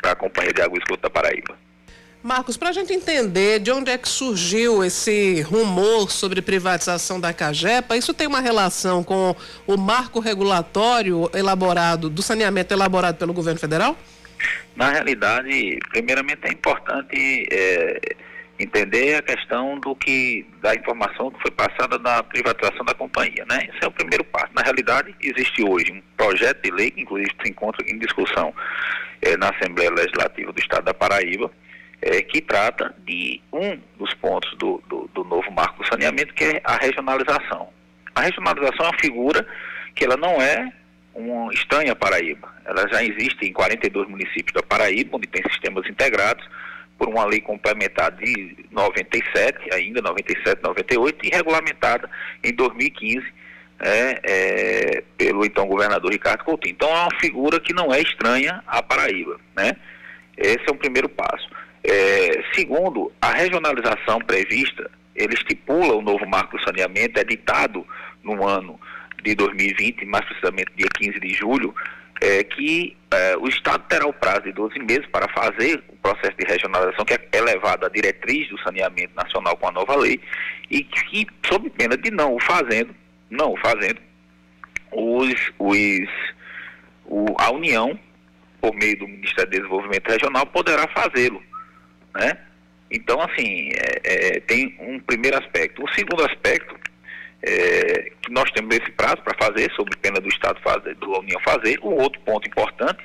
[0.00, 1.63] para a Companhia de Água e Esgoto da Paraíba.
[2.24, 7.34] Marcos, para a gente entender de onde é que surgiu esse rumor sobre privatização da
[7.34, 13.60] Cagepa, isso tem uma relação com o marco regulatório elaborado, do saneamento elaborado pelo governo
[13.60, 13.94] federal?
[14.74, 18.00] Na realidade, primeiramente é importante é,
[18.58, 23.68] entender a questão do que da informação que foi passada na privatização da companhia, né?
[23.68, 24.48] Esse é o primeiro passo.
[24.54, 28.54] Na realidade, existe hoje um projeto de lei que inclusive se encontra em discussão
[29.20, 31.50] é, na Assembleia Legislativa do Estado da Paraíba,
[32.04, 36.44] é, que trata de um dos pontos do, do, do, novo marco do saneamento, que
[36.44, 37.70] é a regionalização.
[38.14, 39.46] A regionalização é uma figura
[39.94, 40.70] que ela não é
[41.14, 42.52] uma estranha à Paraíba.
[42.66, 46.46] Ela já existe em 42 municípios da Paraíba, onde tem sistemas integrados,
[46.98, 52.10] por uma lei complementar de 97, ainda 97, 98, e regulamentada
[52.42, 53.24] em 2015
[53.80, 56.72] é, é, pelo então governador Ricardo Coutinho.
[56.72, 59.40] Então é uma figura que não é estranha à Paraíba.
[59.56, 59.74] Né?
[60.36, 61.48] Esse é o primeiro passo.
[61.86, 67.86] É, segundo, a regionalização prevista, ele estipula o novo marco do saneamento, editado
[68.22, 68.80] no ano
[69.22, 71.74] de 2020, mais precisamente dia 15 de julho,
[72.22, 76.36] é, que é, o Estado terá o prazo de 12 meses para fazer o processo
[76.38, 80.18] de regionalização, que é elevado à diretriz do saneamento nacional com a nova lei,
[80.70, 82.94] e que, sob pena de não o fazendo,
[83.28, 84.00] não o fazendo,
[84.90, 86.08] os, os,
[87.04, 87.98] o, a União,
[88.58, 91.42] por meio do Ministério do Desenvolvimento Regional, poderá fazê-lo
[92.14, 92.38] né?
[92.90, 95.82] Então, assim, é, é, tem um primeiro aspecto.
[95.82, 96.78] O segundo aspecto,
[97.42, 101.40] é, que nós temos esse prazo para fazer, sob pena do Estado fazer, do União
[101.40, 101.78] fazer.
[101.82, 103.04] O outro ponto importante,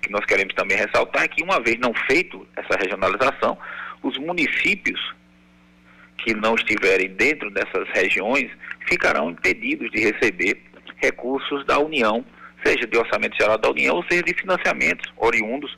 [0.00, 3.58] que nós queremos também ressaltar, é que uma vez não feito essa regionalização,
[4.02, 5.00] os municípios
[6.18, 8.50] que não estiverem dentro dessas regiões
[8.86, 10.62] ficarão impedidos de receber
[10.96, 12.24] recursos da União,
[12.64, 15.76] seja de orçamento geral da União, ou seja de financiamentos oriundos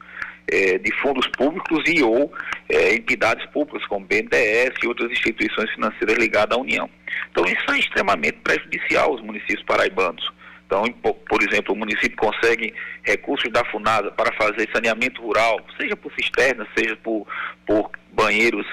[0.51, 2.33] é, de fundos públicos e ou
[2.69, 6.89] é, entidades públicas, como BNDES e outras instituições financeiras ligadas à União.
[7.31, 10.31] Então, isso é extremamente prejudicial aos municípios paraibanos.
[10.67, 10.83] Então,
[11.29, 16.67] por exemplo, o município consegue recursos da FUNASA para fazer saneamento rural, seja por cisternas,
[16.77, 17.27] seja por,
[17.65, 18.67] por banheiros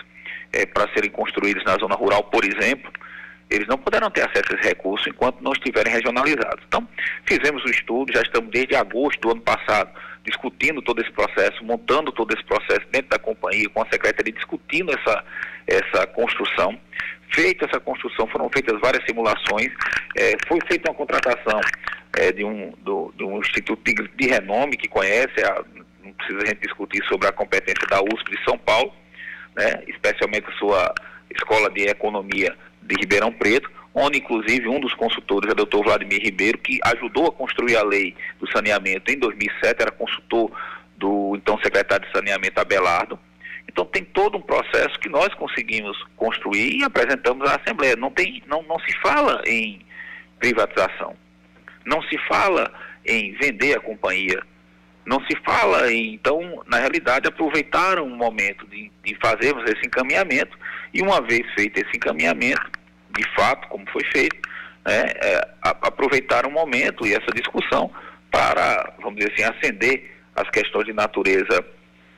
[0.52, 2.92] é, para serem construídos na zona rural, por exemplo,
[3.54, 6.64] eles não poderão ter acesso a esse recurso enquanto não estiverem regionalizados.
[6.68, 6.88] Então,
[7.26, 9.92] fizemos o estudo, já estamos desde agosto do ano passado
[10.24, 14.92] discutindo todo esse processo, montando todo esse processo dentro da companhia, com a secretaria, discutindo
[14.98, 15.24] essa,
[15.68, 16.80] essa construção.
[17.30, 19.72] Feita essa construção, foram feitas várias simulações,
[20.16, 21.60] é, foi feita uma contratação
[22.18, 25.64] é, de, um, do, de um instituto de, de renome que conhece, a,
[26.04, 28.94] não precisa a gente discutir sobre a competência da USP de São Paulo,
[29.56, 30.94] né, especialmente sua
[31.36, 32.56] escola de economia
[32.86, 37.28] de Ribeirão Preto, onde inclusive um dos consultores é o doutor Vladimir Ribeiro, que ajudou
[37.28, 40.52] a construir a lei do saneamento em 2007, era consultor
[40.98, 43.20] do então secretário de saneamento Abelardo.
[43.68, 47.96] Então tem todo um processo que nós conseguimos construir e apresentamos à Assembleia.
[47.96, 49.82] Não, tem, não, não se fala em
[50.40, 51.16] privatização,
[51.86, 52.72] não se fala
[53.06, 54.44] em vender a companhia,
[55.06, 60.58] não se fala em, então, na realidade, aproveitaram o momento de, de fazermos esse encaminhamento
[60.94, 62.62] e uma vez feito esse encaminhamento,
[63.18, 64.38] de fato, como foi feito,
[64.86, 67.92] né, é, aproveitar o momento e essa discussão
[68.32, 71.66] para, vamos dizer assim, acender as questões de natureza,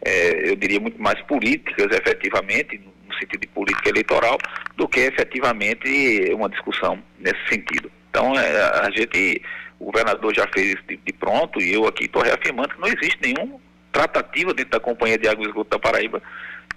[0.06, 4.38] é, eu diria, muito mais políticas, efetivamente, no sentido de política eleitoral,
[4.76, 7.92] do que efetivamente uma discussão nesse sentido.
[8.10, 9.42] Então, é, a gente,
[9.80, 12.88] o governador já fez isso de, de pronto e eu aqui estou reafirmando que não
[12.88, 13.60] existe nenhum
[13.92, 16.22] tratativa dentro da Companhia de Água e Esgoto da Paraíba,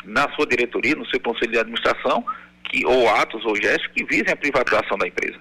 [0.04, 2.24] na sua diretoria, no seu conselho de administração,
[2.64, 5.38] que, ou atos ou gestos que visem a privatização da empresa.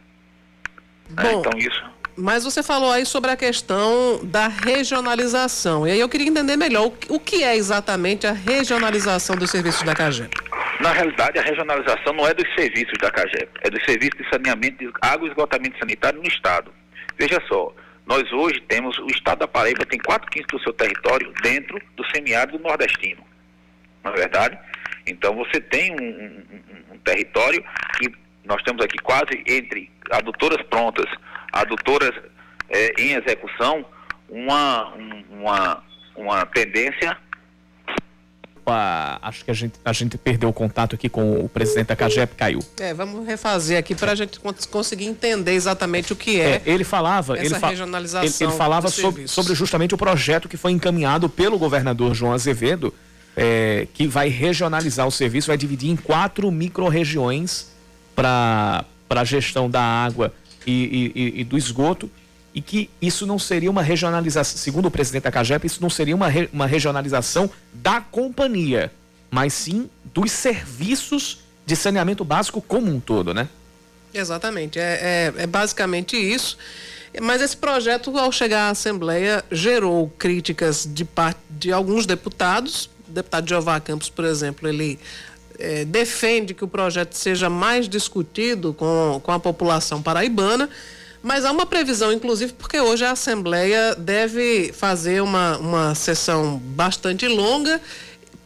[1.17, 1.83] É, Bom, então isso.
[2.17, 5.87] Mas você falou aí sobre a questão da regionalização.
[5.87, 9.83] E aí eu queria entender melhor o, o que é exatamente a regionalização dos serviços
[9.83, 10.35] da CAGEP.
[10.81, 14.77] Na realidade, a regionalização não é dos serviços da CAGEP, é dos serviços de saneamento,
[14.77, 16.71] de água e esgotamento sanitário no Estado.
[17.19, 17.71] Veja só,
[18.05, 22.05] nós hoje temos, o Estado da Paraíba tem 4 quintos do seu território dentro do
[22.15, 23.26] semiárido nordestino.
[24.13, 24.57] É verdade?
[25.05, 27.63] Então você tem um, um, um território
[27.97, 28.11] que
[28.43, 31.05] nós temos aqui quase entre adutoras prontas,
[31.51, 32.13] adutoras
[32.69, 33.85] é, em execução,
[34.29, 34.93] uma,
[35.29, 35.83] uma,
[36.15, 37.17] uma tendência
[39.21, 42.35] acho que a gente, a gente perdeu o contato aqui com o presidente da CAGEP,
[42.35, 42.59] caiu.
[42.79, 44.39] É, vamos refazer aqui para a gente
[44.69, 46.55] conseguir entender exatamente o que é.
[46.55, 47.81] é ele falava, ele, fa ele,
[48.39, 52.93] ele, falava sobre, sobre justamente o projeto que foi encaminhado pelo governador João Azevedo,
[53.37, 57.67] é, que vai regionalizar o serviço, vai dividir em quatro micro-regiões
[58.15, 60.33] para a gestão da água
[60.65, 62.09] e, e, e, do esgoto,
[62.51, 66.15] e que isso não seria uma regionalização, segundo o presidente da CAGEP, isso não seria
[66.15, 68.91] uma, re, uma regionalização da companhia,
[69.29, 73.47] mas sim dos serviços de saneamento básico como um todo, né?
[74.11, 76.57] Exatamente, é, é, é basicamente isso.
[77.21, 83.47] Mas esse projeto, ao chegar à Assembleia, gerou críticas de parte de alguns deputados, deputado
[83.47, 84.99] Jeová Campos, por exemplo, ele
[85.59, 90.69] é, defende que o projeto seja mais discutido com, com a população paraibana,
[91.21, 97.27] mas há uma previsão, inclusive, porque hoje a Assembleia deve fazer uma, uma sessão bastante
[97.27, 97.81] longa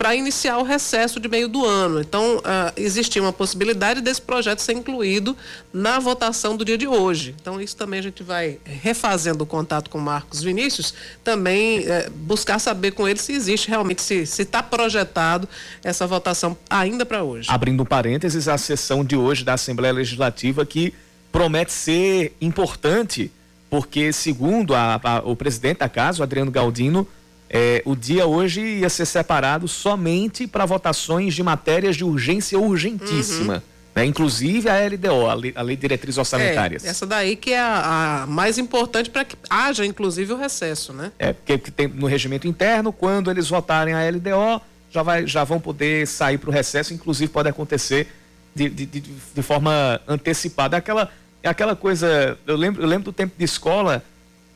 [0.01, 2.01] para iniciar o recesso de meio do ano.
[2.01, 2.41] Então, uh,
[2.75, 5.37] existia uma possibilidade desse projeto ser incluído
[5.71, 7.35] na votação do dia de hoje.
[7.39, 10.91] Então, isso também a gente vai refazendo o contato com Marcos Vinícius,
[11.23, 15.47] também uh, buscar saber com ele se existe realmente, se está projetado
[15.83, 17.47] essa votação ainda para hoje.
[17.51, 20.95] Abrindo parênteses, a sessão de hoje da Assembleia Legislativa que
[21.31, 23.31] promete ser importante,
[23.69, 27.07] porque, segundo a, a, o presidente da casa, o Adriano Galdino,
[27.53, 33.55] é, o dia hoje ia ser separado somente para votações de matérias de urgência urgentíssima.
[33.55, 33.61] Uhum.
[33.93, 34.05] Né?
[34.05, 36.85] Inclusive a LDO, a Lei, a lei de Diretrizes Orçamentárias.
[36.85, 40.93] É, essa daí que é a, a mais importante para que haja, inclusive, o recesso,
[40.93, 41.11] né?
[41.19, 45.59] É, porque tem no regimento interno, quando eles votarem a LDO, já, vai, já vão
[45.59, 48.07] poder sair para o recesso, inclusive pode acontecer
[48.55, 50.77] de, de, de, de forma antecipada.
[50.77, 51.11] É aquela,
[51.43, 54.01] é aquela coisa, eu lembro, eu lembro do tempo de escola,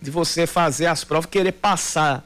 [0.02, 2.26] de você fazer as provas, querer passar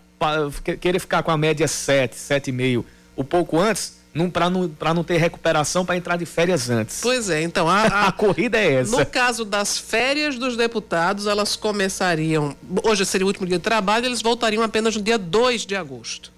[0.80, 2.84] querer ficar com a média 7, 7,5,
[3.16, 4.00] o pouco antes,
[4.34, 7.00] para não, não ter recuperação para entrar de férias antes.
[7.02, 8.98] Pois é, então a, a, a, corrida é essa.
[8.98, 12.56] No caso das férias dos deputados, elas começariam.
[12.84, 16.32] Hoje seria o último dia de trabalho, eles voltariam apenas no dia 2 de agosto.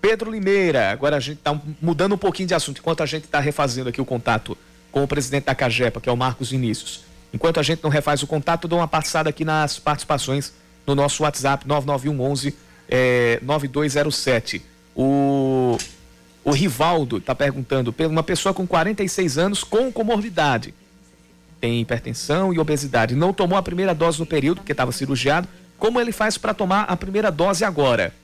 [0.00, 3.40] Pedro Limeira, agora a gente está mudando um pouquinho de assunto, enquanto a gente está
[3.40, 4.56] refazendo aqui o contato
[4.92, 7.02] com o presidente da Cagepa, que é o Marcos Vinícius.
[7.32, 10.52] Enquanto a gente não refaz o contato, dou uma passada aqui nas participações
[10.86, 12.56] no nosso WhatsApp 9911
[12.88, 14.62] é, 9207.
[14.96, 15.76] O,
[16.44, 20.74] o Rivaldo está perguntando, uma pessoa com 46 anos com comorbidade,
[21.60, 26.00] tem hipertensão e obesidade, não tomou a primeira dose no período, porque estava cirurgiado, como
[26.00, 28.14] ele faz para tomar a primeira dose agora?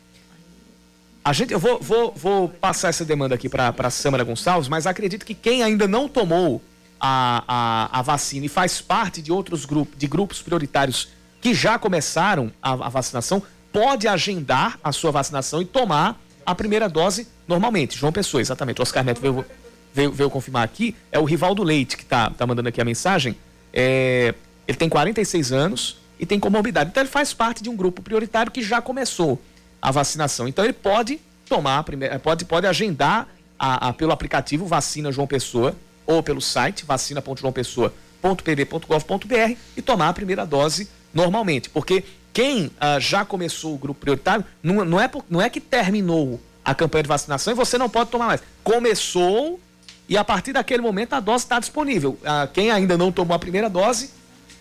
[1.25, 4.87] A gente, eu vou, vou, vou passar essa demanda aqui para a Samara Gonçalves, mas
[4.87, 6.61] acredito que quem ainda não tomou
[7.01, 11.09] a, a, a vacina e faz parte de outros grupos, de grupos prioritários
[11.41, 13.43] que já começaram a, a vacinação,
[13.75, 17.99] pode agendar a sua vacinação e tomar a primeira dose normalmente.
[17.99, 18.81] João Pessoa, exatamente.
[18.81, 19.45] O Oscar Neto veio,
[19.93, 20.95] veio, veio confirmar aqui.
[21.11, 23.37] É o Rivaldo Leite que está tá mandando aqui a mensagem.
[23.73, 24.33] É,
[24.69, 26.91] ele tem 46 anos e tem comorbidade.
[26.91, 29.43] Então ele faz parte de um grupo prioritário que já começou
[29.83, 30.47] a vacinação.
[30.47, 33.27] Então ele pode tomar, primeira, pode, pode agendar
[33.59, 35.75] a, a, pelo aplicativo Vacina João Pessoa
[36.07, 41.69] ou pelo site vacina.joaopessoa.pb.gov.br e tomar a primeira dose normalmente.
[41.69, 42.05] Porque
[42.35, 46.75] quem uh, já começou o grupo prioritário, não, não, é, não é que terminou a
[46.75, 48.43] campanha de vacinação e você não pode tomar mais.
[48.65, 49.61] Começou
[50.09, 52.19] e a partir daquele momento a dose está disponível.
[52.23, 54.11] Uh, quem ainda não tomou a primeira dose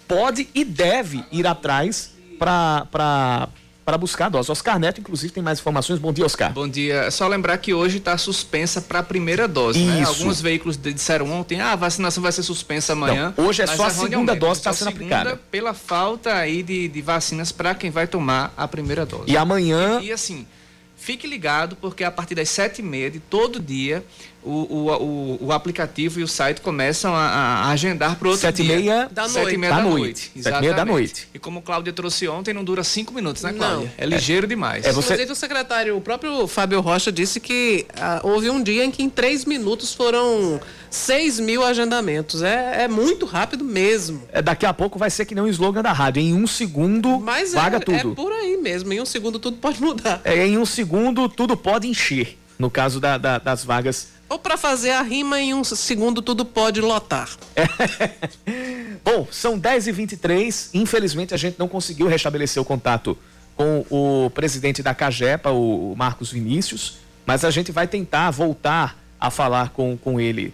[0.07, 3.49] pode e deve ir atrás para
[3.85, 4.51] para buscar a dose.
[4.51, 5.99] Oscar Neto, inclusive, tem mais informações.
[5.99, 6.51] Bom dia, Oscar.
[6.53, 7.03] Bom dia.
[7.03, 9.79] É só lembrar que hoje está suspensa para a primeira dose.
[9.79, 10.03] Né?
[10.03, 13.33] Alguns veículos disseram ontem, ah, a vacinação vai ser suspensa amanhã.
[13.37, 15.39] Não, hoje é só a segunda dose que está sendo aplicada.
[15.51, 19.25] Pela falta aí de, de vacinas para quem vai tomar a primeira dose.
[19.27, 19.99] E amanhã.
[20.01, 20.47] E, e assim,
[20.95, 24.03] fique ligado, porque a partir das sete e meia de todo dia
[24.45, 28.63] o, o, o, o, aplicativo e o site começam a, a agendar para outro Sete
[28.63, 28.75] dia.
[28.75, 29.33] Meia da noite.
[29.33, 30.01] Sete e meia da, da noite.
[30.01, 30.31] noite.
[30.41, 31.27] Sete e meia da noite.
[31.33, 33.85] E como Cláudia trouxe ontem, não dura cinco minutos, né, Cláudia?
[33.85, 33.91] Não.
[33.97, 34.85] É ligeiro é, demais.
[34.85, 35.13] É você...
[35.13, 39.01] Inclusive o secretário, o próprio Fábio Rocha disse que ah, houve um dia em que
[39.01, 42.43] em três minutos foram seis mil agendamentos.
[42.43, 44.23] É, é muito rápido mesmo.
[44.31, 46.21] É, daqui a pouco vai ser que nem o slogan da rádio.
[46.21, 48.11] Em um segundo, Mas vaga é, tudo.
[48.11, 48.93] É por aí mesmo.
[48.93, 50.21] Em um segundo tudo pode mudar.
[50.23, 52.37] É, em um segundo tudo pode encher.
[52.59, 56.43] No caso da, da, das vagas ou para fazer a rima em um segundo tudo
[56.43, 57.29] pode lotar.
[59.05, 60.71] Bom, são 10h23.
[60.73, 63.15] Infelizmente a gente não conseguiu restabelecer o contato
[63.55, 69.29] com o presidente da Cagepa, o Marcos Vinícius, mas a gente vai tentar voltar a
[69.29, 70.51] falar com, com ele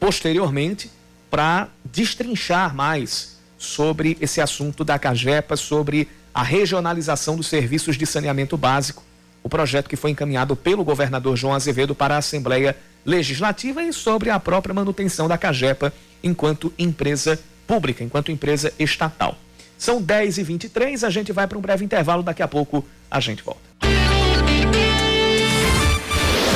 [0.00, 0.90] posteriormente
[1.30, 8.56] para destrinchar mais sobre esse assunto da Cagepa, sobre a regionalização dos serviços de saneamento
[8.56, 9.04] básico,
[9.44, 12.76] o projeto que foi encaminhado pelo governador João Azevedo para a Assembleia
[13.06, 15.92] legislativa e sobre a própria manutenção da Cagepa
[16.22, 19.38] enquanto empresa pública, enquanto empresa estatal.
[19.78, 23.20] São 10 e 23 a gente vai para um breve intervalo, daqui a pouco a
[23.20, 23.60] gente volta.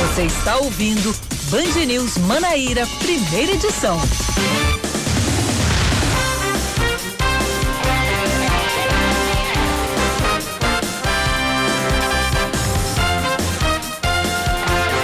[0.01, 1.15] Você está ouvindo
[1.51, 3.99] Band News Manaíra, primeira edição.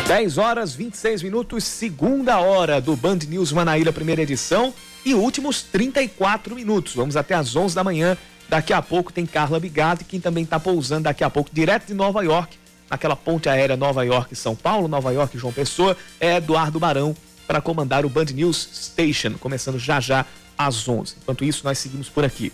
[0.07, 4.73] 10 horas 26 minutos, segunda hora do Band News Manaíra, primeira edição,
[5.05, 6.95] e últimos 34 minutos.
[6.95, 8.17] Vamos até às 11 da manhã.
[8.49, 11.95] Daqui a pouco tem Carla Bigatti, quem também está pousando daqui a pouco, direto de
[11.95, 12.57] Nova York,
[12.89, 17.13] naquela ponte aérea Nova York-São Paulo, Nova York-João Pessoa, é Eduardo Barão
[17.45, 20.25] para comandar o Band News Station, começando já já
[20.57, 21.17] às 11.
[21.21, 22.53] Enquanto isso, nós seguimos por aqui.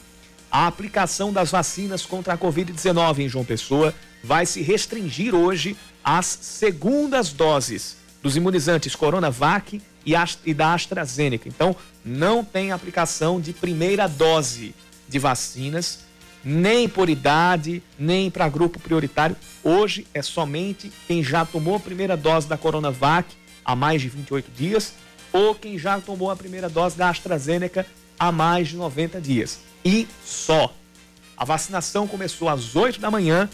[0.53, 5.75] A aplicação das vacinas contra a Covid-19 em João Pessoa vai se restringir hoje
[6.05, 11.49] às segundas doses dos imunizantes Coronavac e da AstraZeneca.
[11.49, 11.75] Então,
[12.05, 14.75] não tem aplicação de primeira dose
[15.09, 16.01] de vacinas,
[16.45, 19.35] nem por idade, nem para grupo prioritário.
[19.65, 23.35] Hoje é somente quem já tomou a primeira dose da Coronavac
[23.65, 24.93] há mais de 28 dias
[25.33, 27.87] ou quem já tomou a primeira dose da AstraZeneca
[28.19, 29.72] há mais de 90 dias.
[29.85, 30.75] E só.
[31.37, 33.49] A vacinação começou às 8 da manhã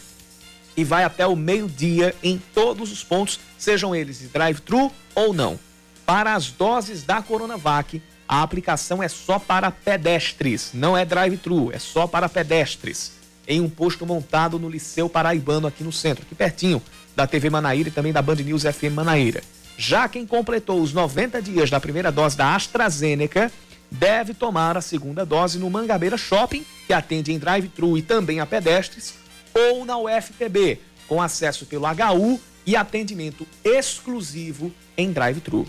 [0.76, 5.58] e vai até o meio-dia em todos os pontos, sejam eles drive-thru ou não.
[6.06, 11.78] Para as doses da Coronavac, a aplicação é só para pedestres, não é drive-thru, é
[11.78, 13.12] só para pedestres.
[13.46, 16.82] Em um posto montado no Liceu Paraibano, aqui no centro, aqui pertinho
[17.16, 19.42] da TV Manaíra e também da Band News FM Manaíra.
[19.76, 23.50] Já quem completou os 90 dias da primeira dose da AstraZeneca
[23.90, 28.46] deve tomar a segunda dose no Mangabeira Shopping, que atende em drive-thru e também a
[28.46, 29.14] pedestres,
[29.54, 35.66] ou na UFPB, com acesso pelo HU e atendimento exclusivo em drive-thru.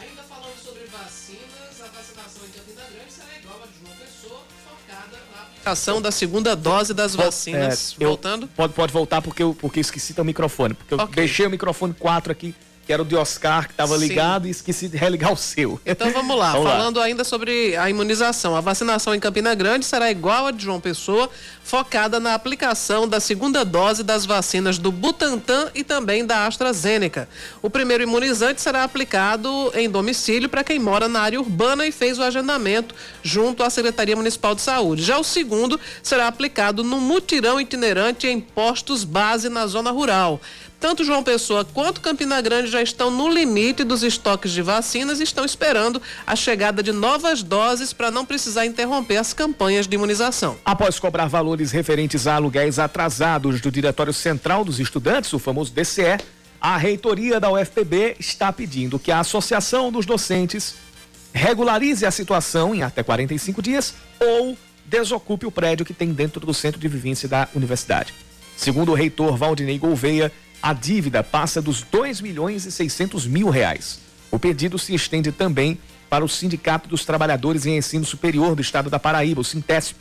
[0.00, 4.40] Ainda falando sobre vacinas, a vacinação em Campina Grande será igual a de João Pessoa,
[4.64, 7.96] focada na aplicação da segunda dose das vacinas.
[7.98, 8.46] É, Voltando?
[8.48, 11.14] Pode, pode voltar porque eu porque esqueci teu microfone, porque eu okay.
[11.14, 12.54] deixei o microfone 4 aqui
[12.88, 15.78] que era o de Oscar, que estava ligado e esqueci de religar o seu.
[15.84, 17.04] Então vamos lá, vamos falando lá.
[17.04, 18.56] ainda sobre a imunização.
[18.56, 21.28] A vacinação em Campina Grande será igual a de João Pessoa,
[21.68, 27.28] focada na aplicação da segunda dose das vacinas do Butantan e também da AstraZeneca.
[27.60, 32.18] O primeiro imunizante será aplicado em domicílio para quem mora na área urbana e fez
[32.18, 35.02] o agendamento junto à Secretaria Municipal de Saúde.
[35.02, 40.40] Já o segundo será aplicado no mutirão itinerante em postos base na zona rural.
[40.80, 45.24] Tanto João Pessoa quanto Campina Grande já estão no limite dos estoques de vacinas e
[45.24, 50.56] estão esperando a chegada de novas doses para não precisar interromper as campanhas de imunização.
[50.64, 56.18] Após cobrar valores referentes a aluguéis atrasados do Diretório Central dos Estudantes, o famoso DCE,
[56.60, 60.74] a reitoria da UFPB está pedindo que a Associação dos Docentes
[61.32, 66.54] regularize a situação em até 45 dias ou desocupe o prédio que tem dentro do
[66.54, 68.12] centro de vivência da universidade.
[68.56, 74.00] Segundo o reitor Valdinei Gouveia, a dívida passa dos 2 milhões e 600 mil reais.
[74.30, 75.78] O pedido se estende também
[76.10, 79.96] para o Sindicato dos Trabalhadores em Ensino Superior do Estado da Paraíba, o Sintesp.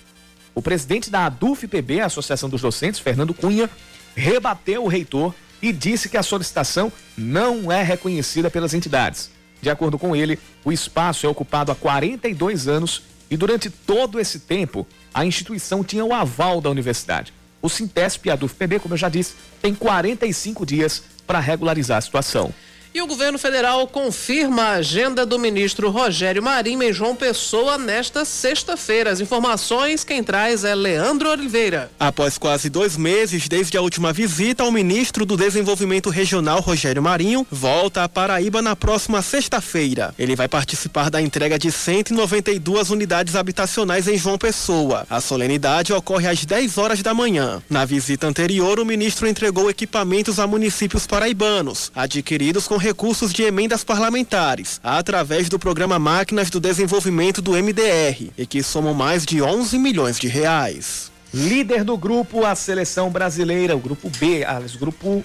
[0.58, 3.70] O presidente da ADUF-PB, Associação dos Docentes, Fernando Cunha,
[4.16, 9.30] rebateu o reitor e disse que a solicitação não é reconhecida pelas entidades.
[9.62, 14.40] De acordo com ele, o espaço é ocupado há 42 anos e durante todo esse
[14.40, 17.32] tempo a instituição tinha o aval da universidade.
[17.62, 22.02] O Sintesp e a DUFPB, como eu já disse, tem 45 dias para regularizar a
[22.02, 22.52] situação.
[22.98, 28.26] E o governo federal confirma a agenda do ministro Rogério Marinho em João Pessoa nesta
[28.26, 29.12] sexta-feira.
[29.12, 31.92] As informações quem traz é Leandro Oliveira.
[32.00, 37.46] Após quase dois meses desde a última visita, o ministro do Desenvolvimento Regional, Rogério Marinho,
[37.52, 40.12] volta a Paraíba na próxima sexta-feira.
[40.18, 45.06] Ele vai participar da entrega de 192 unidades habitacionais em João Pessoa.
[45.08, 47.62] A solenidade ocorre às 10 horas da manhã.
[47.70, 53.84] Na visita anterior, o ministro entregou equipamentos a municípios paraibanos, adquiridos com recursos de emendas
[53.84, 59.78] parlamentares, através do programa Máquinas do Desenvolvimento do MDR, e que somam mais de 11
[59.78, 61.12] milhões de reais.
[61.34, 65.22] Líder do grupo, a seleção brasileira, o grupo B, aliás, o grupo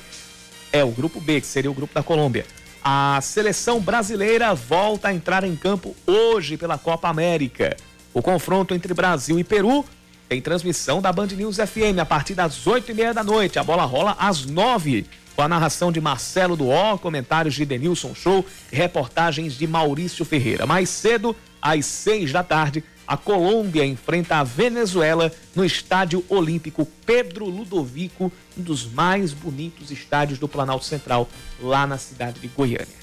[0.72, 2.44] é o grupo B, que seria o grupo da Colômbia.
[2.82, 7.76] A seleção brasileira volta a entrar em campo hoje pela Copa América.
[8.12, 9.84] O confronto entre Brasil e Peru
[10.28, 13.60] tem transmissão da Band News FM a partir das oito e meia da noite.
[13.60, 18.44] A bola rola às nove com a narração de Marcelo Duó, comentários de Denilson Show
[18.70, 20.66] reportagens de Maurício Ferreira.
[20.66, 27.46] Mais cedo, às seis da tarde, a Colômbia enfrenta a Venezuela no Estádio Olímpico Pedro
[27.46, 31.28] Ludovico, um dos mais bonitos estádios do Planalto Central,
[31.60, 33.01] lá na cidade de Goiânia.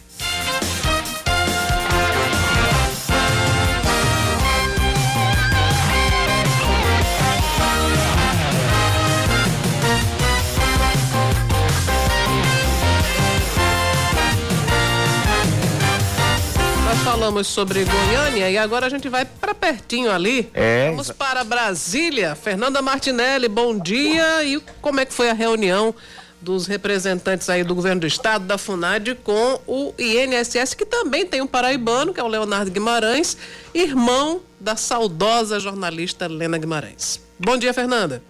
[17.39, 20.49] Falamos sobre Goiânia e agora a gente vai para pertinho ali.
[20.53, 20.89] É.
[20.89, 22.35] Vamos para Brasília.
[22.35, 24.43] Fernanda Martinelli, bom dia.
[24.43, 25.93] E como é que foi a reunião
[26.41, 31.41] dos representantes aí do governo do estado, da FUNAD, com o INSS, que também tem
[31.41, 33.37] um paraibano, que é o Leonardo Guimarães,
[33.73, 37.21] irmão da saudosa jornalista Lena Guimarães.
[37.37, 38.21] Bom dia, Fernanda.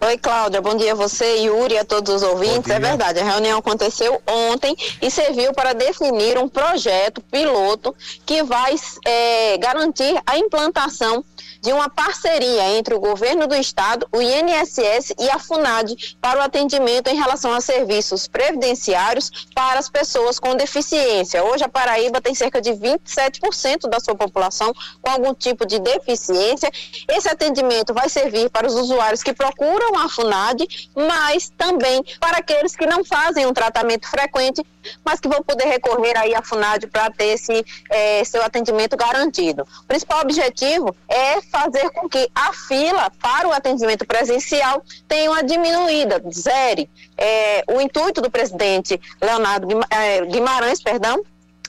[0.00, 2.70] Oi, Cláudia, bom dia a você, Yuri e a todos os ouvintes.
[2.70, 7.94] É verdade, a reunião aconteceu ontem e serviu para definir um projeto piloto
[8.26, 8.74] que vai
[9.04, 11.24] é, garantir a implantação
[11.60, 16.42] de uma parceria entre o governo do estado, o INSS e a FUNAD para o
[16.42, 21.42] atendimento em relação a serviços previdenciários para as pessoas com deficiência.
[21.42, 24.72] Hoje a Paraíba tem cerca de 27% da sua população
[25.02, 26.70] com algum tipo de deficiência.
[27.08, 29.67] Esse atendimento vai servir para os usuários que procuram
[29.98, 34.64] a FUNAD, mas também para aqueles que não fazem um tratamento frequente,
[35.04, 39.66] mas que vão poder recorrer aí à FUNAD para ter esse é, seu atendimento garantido.
[39.82, 45.42] O principal objetivo é fazer com que a fila para o atendimento presencial tenha uma
[45.42, 46.88] diminuída, zere.
[47.16, 51.22] É, o intuito do presidente Leonardo é, Guimarães, perdão,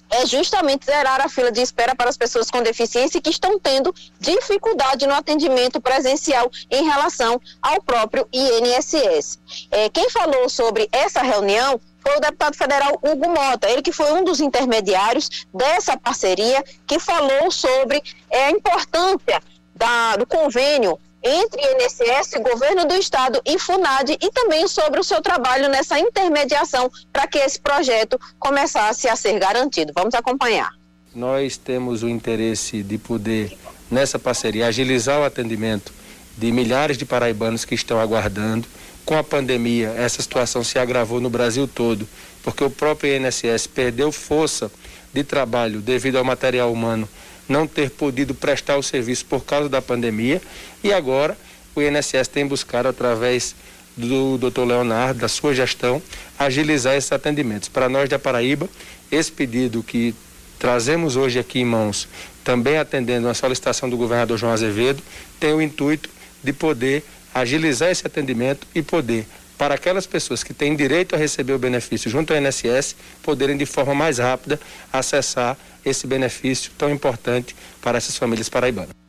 [0.09, 3.93] é justamente zerar a fila de espera para as pessoas com deficiência que estão tendo
[4.19, 9.39] dificuldade no atendimento presencial em relação ao próprio INSS.
[9.71, 14.11] É, quem falou sobre essa reunião foi o deputado federal Hugo Mota, ele que foi
[14.13, 19.41] um dos intermediários dessa parceria, que falou sobre é, a importância
[19.75, 25.21] da, do convênio entre INSS, governo do estado e FUNAD e também sobre o seu
[25.21, 29.91] trabalho nessa intermediação para que esse projeto começasse a ser garantido.
[29.95, 30.71] Vamos acompanhar.
[31.13, 33.57] Nós temos o interesse de poder,
[33.89, 35.91] nessa parceria, agilizar o atendimento
[36.37, 38.67] de milhares de paraibanos que estão aguardando
[39.09, 42.07] com a pandemia, essa situação se agravou no Brasil todo,
[42.43, 44.71] porque o próprio INSS perdeu força
[45.11, 47.09] de trabalho devido ao material humano
[47.49, 50.41] não ter podido prestar o serviço por causa da pandemia
[50.83, 51.37] e agora
[51.75, 53.55] o INSS tem buscado através
[53.97, 54.61] do Dr.
[54.61, 56.01] Leonardo, da sua gestão,
[56.37, 57.67] agilizar esses atendimentos.
[57.67, 58.69] Para nós da Paraíba,
[59.11, 60.15] esse pedido que
[60.57, 62.07] trazemos hoje aqui em mãos,
[62.43, 65.01] também atendendo a solicitação do governador João Azevedo,
[65.39, 66.09] tem o intuito
[66.43, 69.25] de poder agilizar esse atendimento e poder,
[69.57, 73.65] para aquelas pessoas que têm direito a receber o benefício junto ao INSS, poderem de
[73.65, 74.59] forma mais rápida
[74.91, 78.99] acessar esse benefício tão importante para essas famílias paraibanas.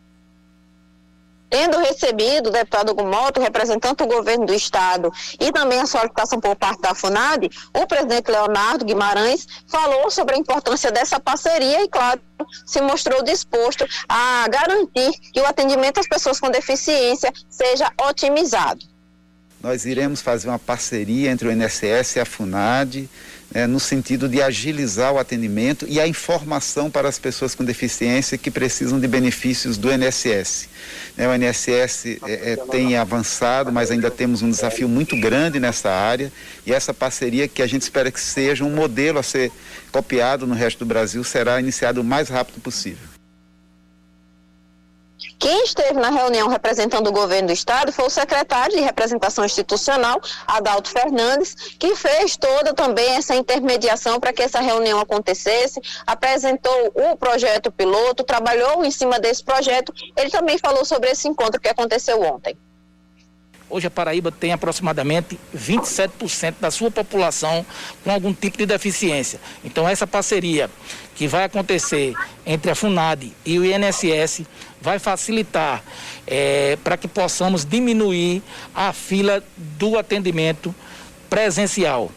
[1.51, 6.55] Tendo recebido o deputado Gumoto, representando o governo do estado e também a solicitação por
[6.55, 12.21] parte da FUNAD, o presidente Leonardo Guimarães falou sobre a importância dessa parceria e, claro,
[12.65, 18.89] se mostrou disposto a garantir que o atendimento às pessoas com deficiência seja otimizado.
[19.61, 23.11] Nós iremos fazer uma parceria entre o INSS e a FUNAD
[23.53, 28.39] é, no sentido de agilizar o atendimento e a informação para as pessoas com deficiência
[28.39, 30.69] que precisam de benefícios do INSS.
[31.19, 35.91] É, o INSS é, é, tem avançado, mas ainda temos um desafio muito grande nessa
[35.91, 36.33] área
[36.65, 39.51] e essa parceria que a gente espera que seja um modelo a ser
[39.91, 43.10] copiado no resto do Brasil será iniciado o mais rápido possível.
[45.41, 50.21] Quem esteve na reunião representando o governo do estado foi o secretário de representação institucional,
[50.47, 57.17] Adalto Fernandes, que fez toda também essa intermediação para que essa reunião acontecesse, apresentou o
[57.17, 59.95] projeto piloto, trabalhou em cima desse projeto.
[60.15, 62.55] Ele também falou sobre esse encontro que aconteceu ontem.
[63.71, 67.65] Hoje a Paraíba tem aproximadamente 27% da sua população
[68.03, 69.41] com algum tipo de deficiência.
[69.65, 70.69] Então essa parceria
[71.15, 72.15] que vai acontecer
[72.45, 74.43] entre a FUNAD e o INSS
[74.81, 75.83] vai facilitar
[76.27, 78.43] é, para que possamos diminuir
[78.75, 80.75] a fila do atendimento
[81.29, 82.11] presencial.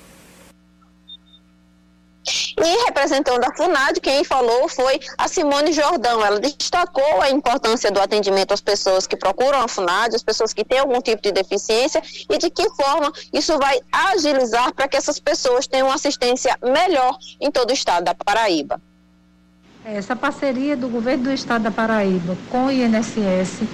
[2.25, 6.25] E representando a FUNAD, quem falou foi a Simone Jordão.
[6.25, 10.63] Ela destacou a importância do atendimento às pessoas que procuram a FUNAD, as pessoas que
[10.63, 15.19] têm algum tipo de deficiência e de que forma isso vai agilizar para que essas
[15.19, 18.81] pessoas tenham assistência melhor em todo o estado da Paraíba.
[19.83, 23.67] Essa parceria do governo do estado da Paraíba com o INSS,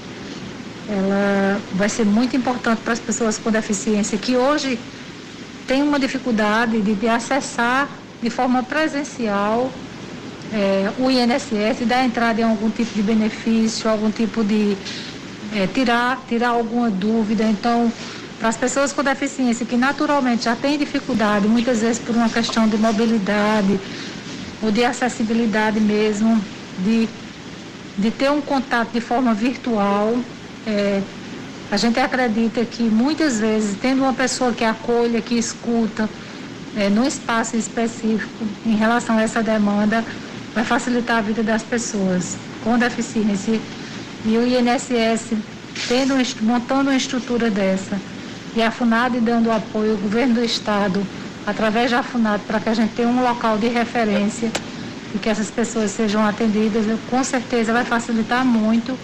[0.85, 4.83] ela vai ser muito importante para as pessoas com deficiência que hoje
[5.65, 9.85] têm uma dificuldade de, de acessar de forma presencial
[10.49, 14.79] é, o INSS, dar entrada em algum tipo de benefício, algum tipo de
[15.51, 17.45] é, tirar, tirar alguma dúvida.
[17.45, 17.93] Então,
[18.37, 22.67] para as pessoas com deficiência que naturalmente já têm dificuldade, muitas vezes por uma questão
[22.67, 23.79] de mobilidade,
[24.61, 26.41] ou de acessibilidade mesmo,
[26.79, 27.07] de,
[27.97, 30.15] de ter um contato de forma virtual.
[30.65, 31.01] É,
[31.71, 36.09] a gente acredita que muitas vezes, tendo uma pessoa que acolha, que escuta,
[36.77, 40.03] é, num espaço específico em relação a essa demanda,
[40.53, 43.59] vai facilitar a vida das pessoas com deficiência.
[44.25, 45.37] E o INSS
[45.87, 47.99] tendo, montando uma estrutura dessa,
[48.55, 51.05] e a FUNAD dando apoio, o governo do Estado
[51.49, 54.51] através da FUNAD, para que a gente tenha um local de referência
[55.13, 58.97] e que essas pessoas sejam atendidas, com certeza vai facilitar muito.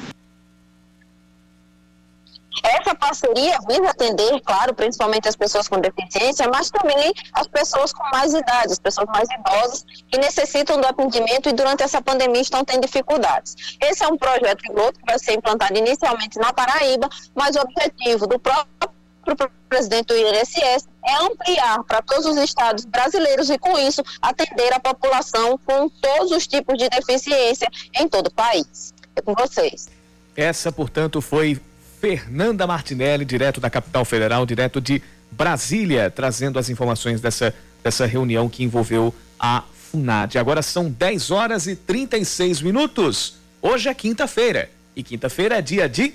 [2.63, 8.03] Essa parceria visa atender, claro, principalmente as pessoas com deficiência, mas também as pessoas com
[8.11, 12.63] mais idade, as pessoas mais idosas que necessitam do atendimento e durante essa pandemia estão
[12.63, 13.55] tendo dificuldades.
[13.81, 18.25] Esse é um projeto piloto que vai ser implantado inicialmente na Paraíba, mas o objetivo
[18.25, 24.03] do próprio presidente do INSS é ampliar para todos os estados brasileiros e, com isso,
[24.21, 28.93] atender a população com todos os tipos de deficiência em todo o país.
[29.15, 29.87] É com vocês.
[30.35, 31.59] Essa, portanto, foi
[32.01, 35.01] Fernanda Martinelli, direto da capital federal, direto de
[35.31, 37.53] Brasília, trazendo as informações dessa,
[37.83, 40.37] dessa reunião que envolveu a FUNAD.
[40.37, 43.37] Agora são 10 horas e 36 minutos.
[43.61, 44.69] Hoje é quinta-feira.
[44.95, 46.13] E quinta-feira é dia de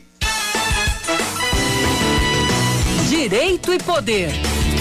[3.09, 4.31] Direito e Poder,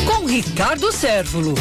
[0.09, 1.53] com Ricardo Sérvulo.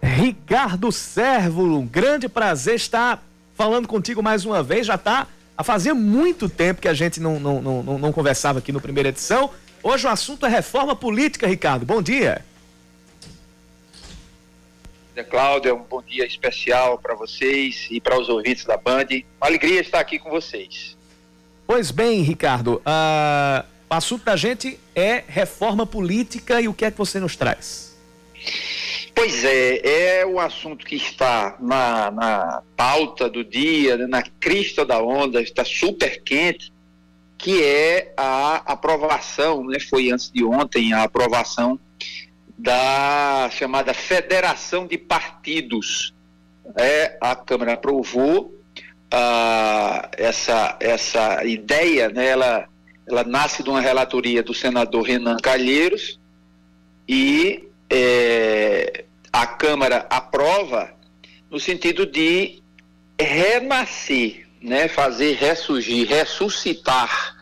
[0.00, 3.20] Ricardo Sérvulo, um grande prazer estar
[3.56, 4.86] falando contigo mais uma vez.
[4.86, 5.26] Já está
[5.58, 9.08] a fazer muito tempo que a gente não, não, não, não conversava aqui no primeira
[9.08, 9.50] edição.
[9.82, 11.84] Hoje o assunto é reforma política, Ricardo.
[11.84, 12.44] Bom dia.
[15.28, 19.06] Cláudia, um bom dia especial para vocês e para os ouvintes da Band.
[19.40, 20.96] Uma alegria estar aqui com vocês.
[21.66, 26.90] Pois bem, Ricardo, uh, o assunto da gente é reforma política e o que é
[26.90, 27.94] que você nos traz?
[29.14, 34.86] Pois é, é o assunto que está na, na pauta do dia, né, na crista
[34.86, 36.72] da onda, está super quente,
[37.36, 41.78] que é a aprovação, né, foi antes de ontem, a aprovação
[42.56, 46.14] da chamada Federação de Partidos.
[46.76, 48.58] É, a Câmara aprovou
[49.10, 52.71] ah, essa, essa ideia, né, ela,
[53.06, 56.18] ela nasce de uma relatoria do senador Renan Calheiros
[57.08, 60.92] e é, a Câmara aprova
[61.50, 62.62] no sentido de
[63.20, 67.36] renascer, né, fazer ressurgir, ressuscitar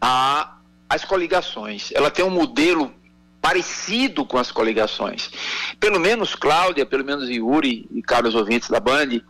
[0.00, 0.56] a,
[0.88, 1.90] as coligações.
[1.92, 2.94] Ela tem um modelo
[3.42, 5.30] parecido com as coligações.
[5.78, 9.20] Pelo menos Cláudia, pelo menos Yuri e caros ouvintes da Band,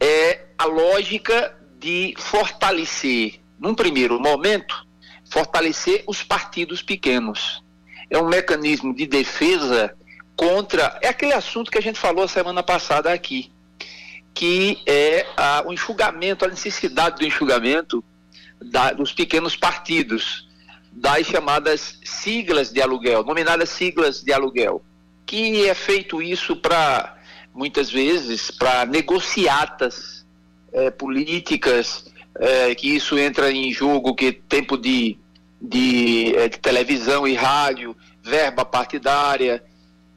[0.00, 4.86] é a lógica de fortalecer, num primeiro momento,
[5.30, 7.62] fortalecer os partidos pequenos.
[8.10, 9.96] É um mecanismo de defesa
[10.36, 10.98] contra.
[11.02, 13.50] É aquele assunto que a gente falou a semana passada aqui,
[14.32, 18.04] que é a, o enxugamento, a necessidade do enxugamento
[18.60, 20.48] da, dos pequenos partidos,
[20.90, 24.84] das chamadas siglas de aluguel, nominadas siglas de aluguel,
[25.26, 27.16] que é feito isso para,
[27.52, 30.24] muitas vezes, para negociatas
[30.72, 32.06] é, políticas,
[32.38, 35.16] é, que isso entra em jogo, que tempo de,
[35.60, 39.62] de, é, de televisão e rádio, verba partidária.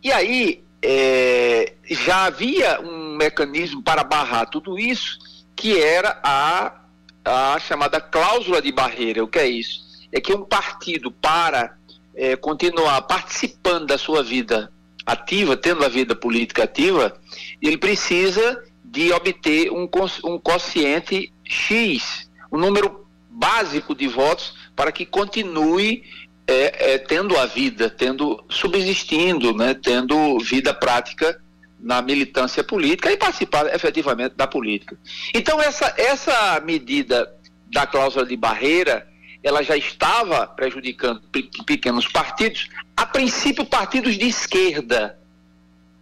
[0.04, 5.20] E aí é, já havia um mecanismo para barrar tudo isso,
[5.56, 6.82] que era a,
[7.26, 9.24] a chamada cláusula de barreira.
[9.24, 9.82] O que é isso?
[10.12, 11.78] É que um partido, para
[12.16, 14.72] é, continuar participando da sua vida
[15.06, 17.18] ativa, tendo a vida política ativa,
[17.62, 19.90] ele precisa de obter um,
[20.24, 26.04] um quociente X, um número básico de votos para que continue
[26.48, 31.40] é, é, tendo a vida, tendo subsistindo, né, tendo vida prática
[31.80, 34.98] na militância política e participar efetivamente da política.
[35.34, 37.32] Então essa essa medida
[37.72, 39.08] da cláusula de barreira,
[39.44, 41.22] ela já estava prejudicando
[41.66, 45.20] pequenos partidos, a princípio partidos de esquerda.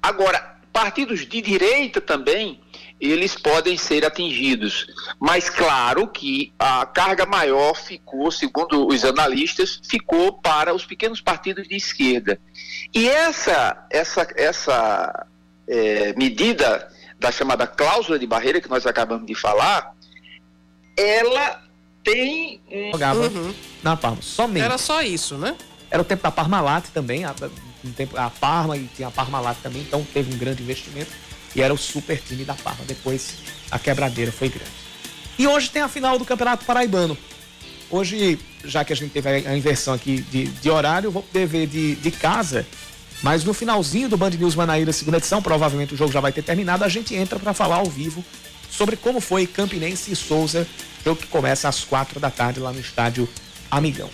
[0.01, 2.61] Agora, partidos de direita também
[2.99, 4.87] eles podem ser atingidos.
[5.19, 11.67] Mas claro que a carga maior ficou, segundo os analistas, ficou para os pequenos partidos
[11.67, 12.39] de esquerda.
[12.93, 15.27] E essa, essa, essa
[15.67, 16.89] é, medida
[17.19, 19.93] da chamada cláusula de barreira que nós acabamos de falar,
[20.97, 21.61] ela
[22.03, 22.91] tem um...
[22.91, 23.53] Jogava uhum.
[23.83, 24.63] na Parma, somente.
[24.63, 25.55] Era só isso, né?
[25.89, 27.33] Era o tempo da Parmalat também, a,
[28.17, 31.11] a Parma e tinha a Parmalat também, então teve um grande investimento
[31.55, 32.83] e era o super time da Parma.
[32.85, 33.35] Depois
[33.71, 34.71] a quebradeira foi grande.
[35.37, 37.17] E hoje tem a final do Campeonato Paraibano.
[37.89, 41.45] Hoje, já que a gente teve a inversão aqui de, de horário, eu vou poder
[41.45, 42.65] ver de, de casa.
[43.21, 46.41] Mas no finalzinho do Band News Manaíra, segunda edição, provavelmente o jogo já vai ter
[46.41, 48.23] terminado, a gente entra para falar ao vivo
[48.69, 50.67] sobre como foi Campinense e Souza,
[51.03, 53.27] jogo que começa às quatro da tarde lá no estádio
[53.71, 54.09] Amigão.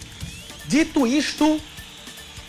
[0.67, 1.59] Dito isto,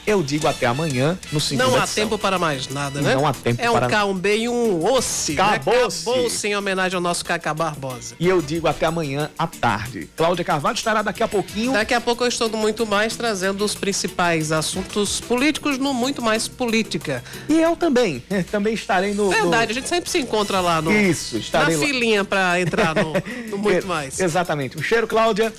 [0.06, 3.14] eu digo até amanhã no segundo Não há tempo para mais nada, né?
[3.14, 3.86] Não há tempo é para...
[3.86, 5.34] É um K1B e um Acabou-se.
[5.34, 5.42] Né?
[5.42, 8.14] Acabou-se em homenagem ao nosso Cacá Barbosa.
[8.18, 10.08] E eu digo até amanhã à tarde.
[10.16, 11.72] Cláudia Carvalho estará daqui a pouquinho.
[11.72, 16.20] Daqui a pouco eu estou no Muito Mais trazendo os principais assuntos políticos no Muito
[16.20, 17.22] Mais Política.
[17.48, 18.22] E eu também.
[18.50, 19.30] Também estarei no...
[19.30, 19.70] Verdade, no...
[19.70, 20.92] a gente sempre se encontra lá no...
[20.92, 21.86] Isso, estarei Na lá.
[21.86, 23.12] filinha para entrar no,
[23.50, 24.18] no Muito Mais.
[24.20, 24.78] Exatamente.
[24.78, 25.52] Um cheiro, Cláudia.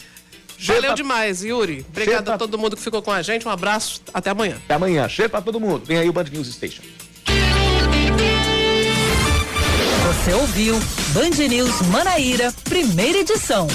[0.68, 0.93] Valeu pra...
[0.93, 1.86] demais, Yuri.
[1.89, 2.36] Obrigado pra...
[2.36, 3.47] a todo mundo que ficou com a gente.
[3.47, 4.01] Um abraço.
[4.14, 4.57] Até amanhã.
[4.66, 5.07] Até amanhã.
[5.09, 5.84] Cheiro pra todo mundo.
[5.86, 6.82] Vem aí o Band News Station.
[10.05, 13.68] Você ouviu Band News Manaíra, primeira edição.